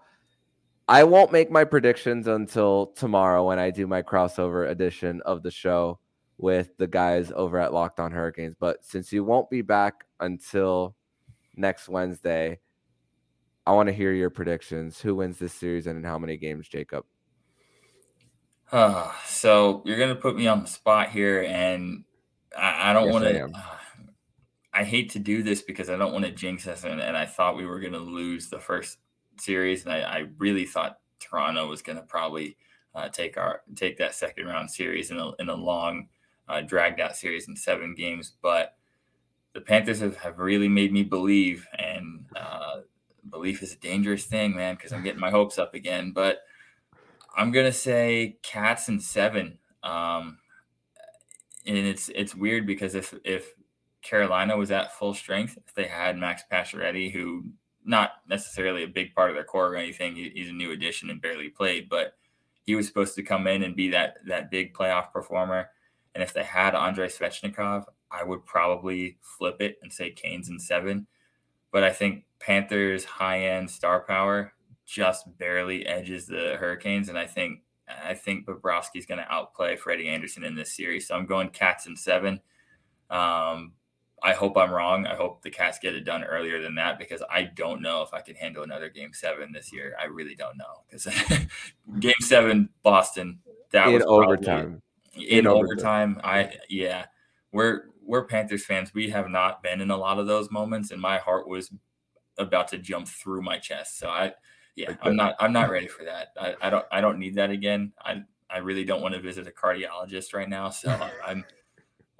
I 0.87 1.03
won't 1.03 1.31
make 1.31 1.51
my 1.51 1.65
predictions 1.65 2.27
until 2.27 2.87
tomorrow 2.95 3.47
when 3.47 3.59
I 3.59 3.69
do 3.69 3.85
my 3.85 4.01
crossover 4.01 4.69
edition 4.69 5.21
of 5.23 5.43
the 5.43 5.51
show 5.51 5.99
with 6.39 6.75
the 6.77 6.87
guys 6.87 7.31
over 7.35 7.59
at 7.59 7.73
Locked 7.73 7.99
On 7.99 8.11
Hurricanes. 8.11 8.55
But 8.57 8.83
since 8.83 9.11
you 9.11 9.23
won't 9.23 9.49
be 9.49 9.61
back 9.61 10.05
until 10.19 10.95
next 11.55 11.89
Wednesday, 11.89 12.59
I 13.67 13.73
want 13.73 13.87
to 13.87 13.93
hear 13.93 14.13
your 14.13 14.29
predictions. 14.29 14.99
Who 15.01 15.15
wins 15.15 15.37
this 15.37 15.53
series 15.53 15.85
and 15.85 15.97
in 15.97 16.03
how 16.03 16.17
many 16.17 16.37
games, 16.37 16.67
Jacob? 16.67 17.05
Uh, 18.71 19.11
so 19.25 19.83
you're 19.85 19.99
gonna 19.99 20.15
put 20.15 20.35
me 20.35 20.47
on 20.47 20.61
the 20.61 20.67
spot 20.67 21.09
here, 21.09 21.43
and 21.43 22.03
I, 22.57 22.91
I 22.91 22.93
don't 22.93 23.05
yes, 23.05 23.13
want 23.13 23.25
to. 23.25 23.45
Uh, 23.45 23.77
I 24.71 24.83
hate 24.83 25.09
to 25.11 25.19
do 25.19 25.43
this 25.43 25.61
because 25.61 25.89
I 25.89 25.97
don't 25.97 26.13
want 26.13 26.25
to 26.25 26.31
jinx 26.31 26.67
us, 26.67 26.83
and, 26.83 27.01
and 27.01 27.17
I 27.17 27.25
thought 27.25 27.57
we 27.57 27.65
were 27.65 27.79
gonna 27.79 27.97
lose 27.97 28.49
the 28.49 28.59
first 28.59 28.99
series, 29.39 29.83
and 29.85 29.93
I, 29.93 30.01
I 30.01 30.25
really 30.37 30.65
thought 30.65 30.99
Toronto 31.19 31.67
was 31.67 31.81
gonna 31.81 32.03
probably 32.03 32.57
uh, 32.95 33.09
take 33.09 33.37
our 33.37 33.61
take 33.75 33.97
that 33.97 34.15
second 34.15 34.45
round 34.45 34.69
series 34.69 35.11
in 35.11 35.17
a 35.17 35.31
in 35.39 35.49
a 35.49 35.55
long, 35.55 36.07
uh, 36.49 36.61
dragged 36.61 36.99
out 36.99 37.15
series 37.15 37.47
in 37.47 37.55
seven 37.55 37.95
games, 37.95 38.33
but 38.41 38.75
the 39.53 39.61
Panthers 39.61 39.99
have, 39.99 40.17
have 40.17 40.39
really 40.39 40.67
made 40.67 40.91
me 40.91 41.03
believe, 41.03 41.67
and 41.77 42.25
uh, 42.35 42.81
belief 43.29 43.63
is 43.63 43.73
a 43.73 43.77
dangerous 43.77 44.25
thing, 44.25 44.55
man, 44.55 44.75
because 44.75 44.91
I'm 44.91 45.03
getting 45.03 45.19
my 45.19 45.31
hopes 45.31 45.57
up 45.57 45.73
again, 45.73 46.11
but 46.11 46.41
I'm 47.35 47.51
gonna 47.51 47.71
say 47.71 48.37
cats 48.41 48.89
and 48.89 49.01
seven. 49.01 49.59
Um, 49.83 50.39
and 51.65 51.77
it's 51.77 52.09
it's 52.09 52.35
weird 52.35 52.65
because 52.65 52.95
if 52.95 53.13
if 53.23 53.53
Carolina 54.01 54.57
was 54.57 54.71
at 54.71 54.97
full 54.97 55.13
strength, 55.13 55.57
if 55.67 55.73
they 55.73 55.85
had 55.85 56.17
Max 56.17 56.43
Pacioretty, 56.51 57.11
who 57.11 57.45
not 57.85 58.11
necessarily 58.27 58.83
a 58.83 58.87
big 58.87 59.13
part 59.15 59.29
of 59.29 59.35
their 59.35 59.43
core 59.43 59.73
or 59.73 59.75
anything, 59.75 60.15
he, 60.15 60.31
he's 60.33 60.49
a 60.49 60.53
new 60.53 60.71
addition 60.71 61.09
and 61.09 61.21
barely 61.21 61.49
played, 61.49 61.89
but 61.89 62.13
he 62.65 62.75
was 62.75 62.87
supposed 62.87 63.15
to 63.15 63.23
come 63.23 63.47
in 63.47 63.63
and 63.63 63.75
be 63.75 63.89
that 63.89 64.17
that 64.27 64.51
big 64.51 64.73
playoff 64.73 65.11
performer. 65.11 65.69
And 66.15 66.23
if 66.23 66.33
they 66.33 66.43
had 66.43 66.75
Andrei 66.75 67.07
Svechnikov, 67.07 67.85
I 68.11 68.23
would 68.23 68.45
probably 68.45 69.17
flip 69.21 69.61
it 69.61 69.77
and 69.81 69.91
say 69.91 70.11
Canes 70.11 70.49
in 70.49 70.59
seven. 70.59 71.07
But 71.71 71.83
I 71.83 71.91
think 71.91 72.25
Panthers 72.39 73.05
high 73.05 73.41
end 73.41 73.69
star 73.69 74.01
power 74.01 74.53
just 74.85 75.37
barely 75.37 75.85
edges 75.85 76.25
the 76.25 76.57
Hurricanes, 76.59 77.09
and 77.09 77.17
I 77.17 77.27
think 77.27 77.61
I 78.05 78.13
think 78.13 78.45
Bobrovsky's 78.45 79.05
going 79.05 79.19
to 79.19 79.31
outplay 79.31 79.75
Freddie 79.75 80.09
Andersen 80.09 80.43
in 80.43 80.55
this 80.55 80.75
series. 80.75 81.07
So 81.07 81.15
I'm 81.15 81.25
going 81.25 81.49
Cats 81.49 81.87
in 81.87 81.95
seven. 81.95 82.39
Um, 83.09 83.73
I 84.21 84.33
hope 84.33 84.57
I'm 84.57 84.71
wrong. 84.71 85.05
I 85.05 85.15
hope 85.15 85.41
the 85.41 85.49
Cats 85.49 85.79
get 85.79 85.95
it 85.95 86.01
done 86.01 86.23
earlier 86.23 86.61
than 86.61 86.75
that 86.75 86.99
because 86.99 87.23
I 87.29 87.43
don't 87.43 87.81
know 87.81 88.01
if 88.01 88.13
I 88.13 88.21
can 88.21 88.35
handle 88.35 88.63
another 88.63 88.89
Game 88.89 89.11
Seven 89.13 89.51
this 89.51 89.71
year. 89.71 89.95
I 89.99 90.05
really 90.05 90.35
don't 90.35 90.57
know 90.57 90.83
because 90.89 91.07
Game 91.99 92.13
Seven, 92.19 92.69
Boston, 92.83 93.39
that 93.71 93.87
in 93.87 93.93
was 93.93 94.03
overtime. 94.03 94.81
In, 95.19 95.39
in 95.39 95.47
overtime, 95.47 96.17
overtime, 96.17 96.21
I 96.23 96.57
yeah, 96.69 97.05
we're 97.51 97.83
we're 98.01 98.25
Panthers 98.25 98.65
fans. 98.65 98.93
We 98.93 99.09
have 99.09 99.29
not 99.29 99.61
been 99.61 99.81
in 99.81 99.91
a 99.91 99.97
lot 99.97 100.19
of 100.19 100.27
those 100.27 100.49
moments, 100.49 100.91
and 100.91 101.01
my 101.01 101.17
heart 101.17 101.47
was 101.47 101.71
about 102.37 102.67
to 102.69 102.77
jump 102.77 103.07
through 103.07 103.41
my 103.41 103.57
chest. 103.57 103.99
So 103.99 104.09
I 104.09 104.33
yeah, 104.75 104.95
I'm 105.01 105.15
not 105.15 105.35
I'm 105.39 105.53
not 105.53 105.69
ready 105.69 105.87
for 105.87 106.03
that. 106.05 106.29
I, 106.39 106.55
I 106.61 106.69
don't 106.69 106.85
I 106.91 107.01
don't 107.01 107.19
need 107.19 107.35
that 107.35 107.49
again. 107.49 107.91
I 108.01 108.23
I 108.49 108.59
really 108.59 108.83
don't 108.83 109.01
want 109.01 109.13
to 109.13 109.21
visit 109.21 109.47
a 109.47 109.51
cardiologist 109.51 110.33
right 110.33 110.49
now. 110.49 110.69
So 110.69 110.89
I'm 111.25 111.45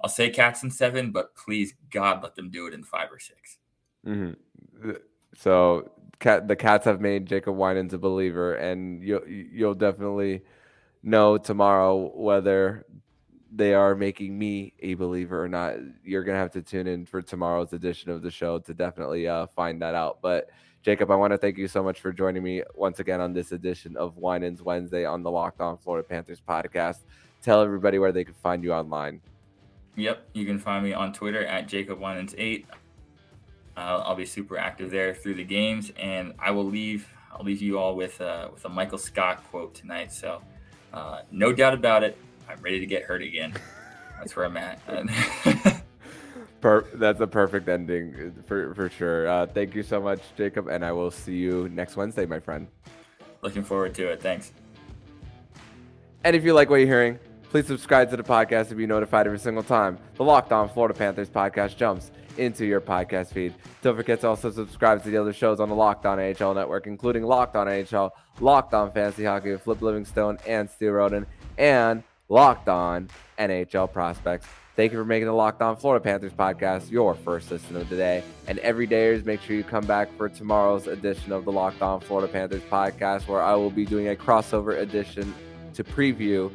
I'll 0.00 0.10
say 0.10 0.30
cats 0.30 0.62
in 0.62 0.70
seven, 0.70 1.10
but 1.10 1.34
please 1.34 1.74
God 1.90 2.22
let 2.22 2.34
them 2.34 2.50
do 2.50 2.66
it 2.66 2.74
in 2.74 2.84
five 2.84 3.08
or 3.12 3.18
6 3.18 3.58
mm-hmm. 4.06 4.90
So 5.36 5.90
cat 6.20 6.48
the 6.48 6.56
cats 6.56 6.84
have 6.84 7.00
made 7.00 7.26
Jacob 7.26 7.56
Winans 7.56 7.94
a 7.94 7.98
believer, 7.98 8.54
and 8.54 9.02
you'll 9.02 9.26
you'll 9.26 9.74
definitely 9.74 10.42
know 11.02 11.38
tomorrow 11.38 12.12
whether 12.14 12.86
they 13.52 13.74
are 13.74 13.94
making 13.94 14.38
me 14.38 14.74
a 14.80 14.94
believer 14.94 15.42
or 15.42 15.48
not. 15.48 15.76
You're 16.04 16.24
gonna 16.24 16.38
have 16.38 16.52
to 16.52 16.62
tune 16.62 16.86
in 16.86 17.06
for 17.06 17.20
tomorrow's 17.22 17.72
edition 17.72 18.10
of 18.10 18.22
the 18.22 18.30
show 18.30 18.58
to 18.60 18.74
definitely 18.74 19.26
uh, 19.26 19.46
find 19.48 19.82
that 19.82 19.94
out. 19.94 20.18
But 20.22 20.50
Jacob, 20.82 21.10
I 21.10 21.14
want 21.16 21.32
to 21.32 21.38
thank 21.38 21.58
you 21.58 21.68
so 21.68 21.82
much 21.82 22.00
for 22.00 22.10
joining 22.10 22.42
me 22.42 22.62
once 22.74 23.00
again 23.00 23.20
on 23.20 23.34
this 23.34 23.52
edition 23.52 23.96
of 23.98 24.16
Wine 24.16 24.40
Winans 24.40 24.62
Wednesday 24.62 25.04
on 25.04 25.22
the 25.22 25.30
Locked 25.30 25.60
On 25.60 25.76
Florida 25.76 26.06
Panthers 26.08 26.40
podcast. 26.40 27.00
Tell 27.42 27.60
everybody 27.60 27.98
where 27.98 28.12
they 28.12 28.24
can 28.24 28.32
find 28.34 28.64
you 28.64 28.72
online. 28.72 29.20
Yep, 29.96 30.28
you 30.32 30.46
can 30.46 30.58
find 30.58 30.82
me 30.82 30.94
on 30.94 31.12
Twitter 31.12 31.44
at 31.44 31.68
Jacob 31.68 32.00
Winans8. 32.00 32.64
Uh, 33.76 33.80
I'll 33.80 34.14
be 34.14 34.24
super 34.24 34.56
active 34.56 34.90
there 34.90 35.14
through 35.14 35.34
the 35.34 35.44
games, 35.44 35.92
and 35.98 36.32
I 36.38 36.50
will 36.50 36.64
leave. 36.64 37.06
I'll 37.32 37.44
leave 37.44 37.60
you 37.60 37.78
all 37.78 37.94
with 37.94 38.18
uh, 38.20 38.48
with 38.52 38.64
a 38.64 38.68
Michael 38.68 38.98
Scott 38.98 39.44
quote 39.50 39.74
tonight. 39.74 40.12
So, 40.12 40.42
uh, 40.92 41.22
no 41.30 41.52
doubt 41.52 41.74
about 41.74 42.02
it, 42.02 42.16
I'm 42.48 42.60
ready 42.60 42.80
to 42.80 42.86
get 42.86 43.04
hurt 43.04 43.22
again. 43.22 43.54
That's 44.18 44.36
where 44.36 44.44
I'm 44.44 44.56
at. 44.56 44.80
Per- 46.60 46.86
that's 46.94 47.20
a 47.20 47.26
perfect 47.26 47.68
ending 47.68 48.34
for, 48.46 48.74
for 48.74 48.90
sure. 48.90 49.26
Uh, 49.26 49.46
thank 49.46 49.74
you 49.74 49.82
so 49.82 49.98
much, 49.98 50.20
Jacob, 50.36 50.68
and 50.68 50.84
I 50.84 50.92
will 50.92 51.10
see 51.10 51.36
you 51.36 51.70
next 51.70 51.96
Wednesday, 51.96 52.26
my 52.26 52.38
friend. 52.38 52.68
Looking 53.40 53.64
forward 53.64 53.94
to 53.94 54.08
it. 54.08 54.20
Thanks. 54.20 54.52
And 56.22 56.36
if 56.36 56.44
you 56.44 56.52
like 56.52 56.68
what 56.68 56.76
you're 56.76 56.86
hearing, 56.86 57.18
please 57.44 57.66
subscribe 57.66 58.10
to 58.10 58.16
the 58.18 58.22
podcast 58.22 58.68
to 58.68 58.74
be 58.74 58.86
notified 58.86 59.26
every 59.26 59.38
single 59.38 59.62
time 59.62 59.98
the 60.16 60.24
Locked 60.24 60.52
On 60.52 60.68
Florida 60.68 60.92
Panthers 60.92 61.30
podcast 61.30 61.78
jumps 61.78 62.10
into 62.40 62.64
your 62.64 62.80
podcast 62.80 63.32
feed. 63.32 63.54
Don't 63.82 63.96
forget 63.96 64.20
to 64.22 64.28
also 64.28 64.50
subscribe 64.50 65.02
to 65.04 65.10
the 65.10 65.18
other 65.18 65.32
shows 65.32 65.60
on 65.60 65.68
the 65.68 65.74
Locked 65.74 66.06
On 66.06 66.18
NHL 66.18 66.54
network, 66.54 66.86
including 66.86 67.22
Locked 67.22 67.54
On 67.54 67.66
NHL, 67.66 68.10
Locked 68.40 68.74
On 68.74 68.90
Fantasy 68.90 69.24
Hockey 69.24 69.52
with 69.52 69.62
Flip 69.62 69.82
Livingstone 69.82 70.38
and 70.46 70.68
Steve 70.68 70.92
Roden, 70.92 71.26
and 71.58 72.02
Locked 72.28 72.68
On 72.68 73.08
NHL 73.38 73.92
Prospects. 73.92 74.46
Thank 74.76 74.92
you 74.92 74.98
for 74.98 75.04
making 75.04 75.26
the 75.26 75.34
Locked 75.34 75.60
On 75.60 75.76
Florida 75.76 76.02
Panthers 76.02 76.32
podcast 76.32 76.90
your 76.90 77.14
first 77.14 77.50
listen 77.50 77.76
of 77.76 77.88
the 77.90 77.96
day. 77.96 78.22
And 78.48 78.58
every 78.60 78.86
dayers, 78.86 79.26
make 79.26 79.42
sure 79.42 79.54
you 79.54 79.64
come 79.64 79.84
back 79.84 80.08
for 80.16 80.28
tomorrow's 80.30 80.86
edition 80.86 81.32
of 81.32 81.44
the 81.44 81.52
Locked 81.52 81.82
On 81.82 82.00
Florida 82.00 82.32
Panthers 82.32 82.62
podcast, 82.62 83.28
where 83.28 83.42
I 83.42 83.54
will 83.56 83.70
be 83.70 83.84
doing 83.84 84.08
a 84.08 84.14
crossover 84.14 84.78
edition 84.78 85.34
to 85.74 85.84
preview 85.84 86.50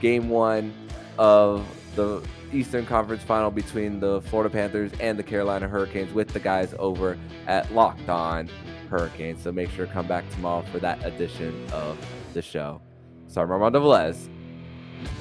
game 0.00 0.28
one 0.28 0.72
of 1.18 1.64
the 1.94 2.20
Eastern 2.52 2.86
Conference 2.86 3.22
final 3.22 3.50
between 3.50 4.00
the 4.00 4.20
Florida 4.22 4.50
Panthers 4.50 4.92
and 5.00 5.18
the 5.18 5.22
Carolina 5.22 5.68
Hurricanes 5.68 6.12
with 6.12 6.28
the 6.28 6.40
guys 6.40 6.74
over 6.78 7.18
at 7.46 7.72
Locked 7.74 8.08
On 8.08 8.48
Hurricanes. 8.90 9.42
So 9.42 9.52
make 9.52 9.70
sure 9.70 9.86
to 9.86 9.92
come 9.92 10.06
back 10.06 10.28
tomorrow 10.30 10.64
for 10.72 10.78
that 10.78 11.04
edition 11.04 11.66
of 11.72 11.98
the 12.34 12.42
show. 12.42 12.80
Sorry, 13.26 13.50
Armando 13.50 13.80
Velez 13.80 14.28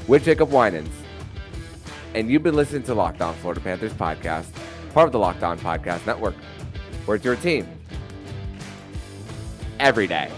with 0.08 0.24
Jacob 0.24 0.50
Winans 0.50 0.90
and 2.18 2.32
you've 2.32 2.44
been 2.44 2.56
listening 2.56 2.84
to 2.84 2.96
Locked 2.96 3.22
On 3.22 3.34
Florida 3.36 3.62
Panthers 3.62 3.94
podcast, 3.94 4.48
part 4.94 5.06
of 5.06 5.12
the 5.12 5.20
Locked 5.20 5.44
On 5.44 5.60
Podcast 5.60 6.06
Network, 6.08 6.36
where 7.06 7.16
it's 7.16 7.26
your 7.26 7.36
team 7.36 7.68
every 9.80 10.08
day. 10.08 10.32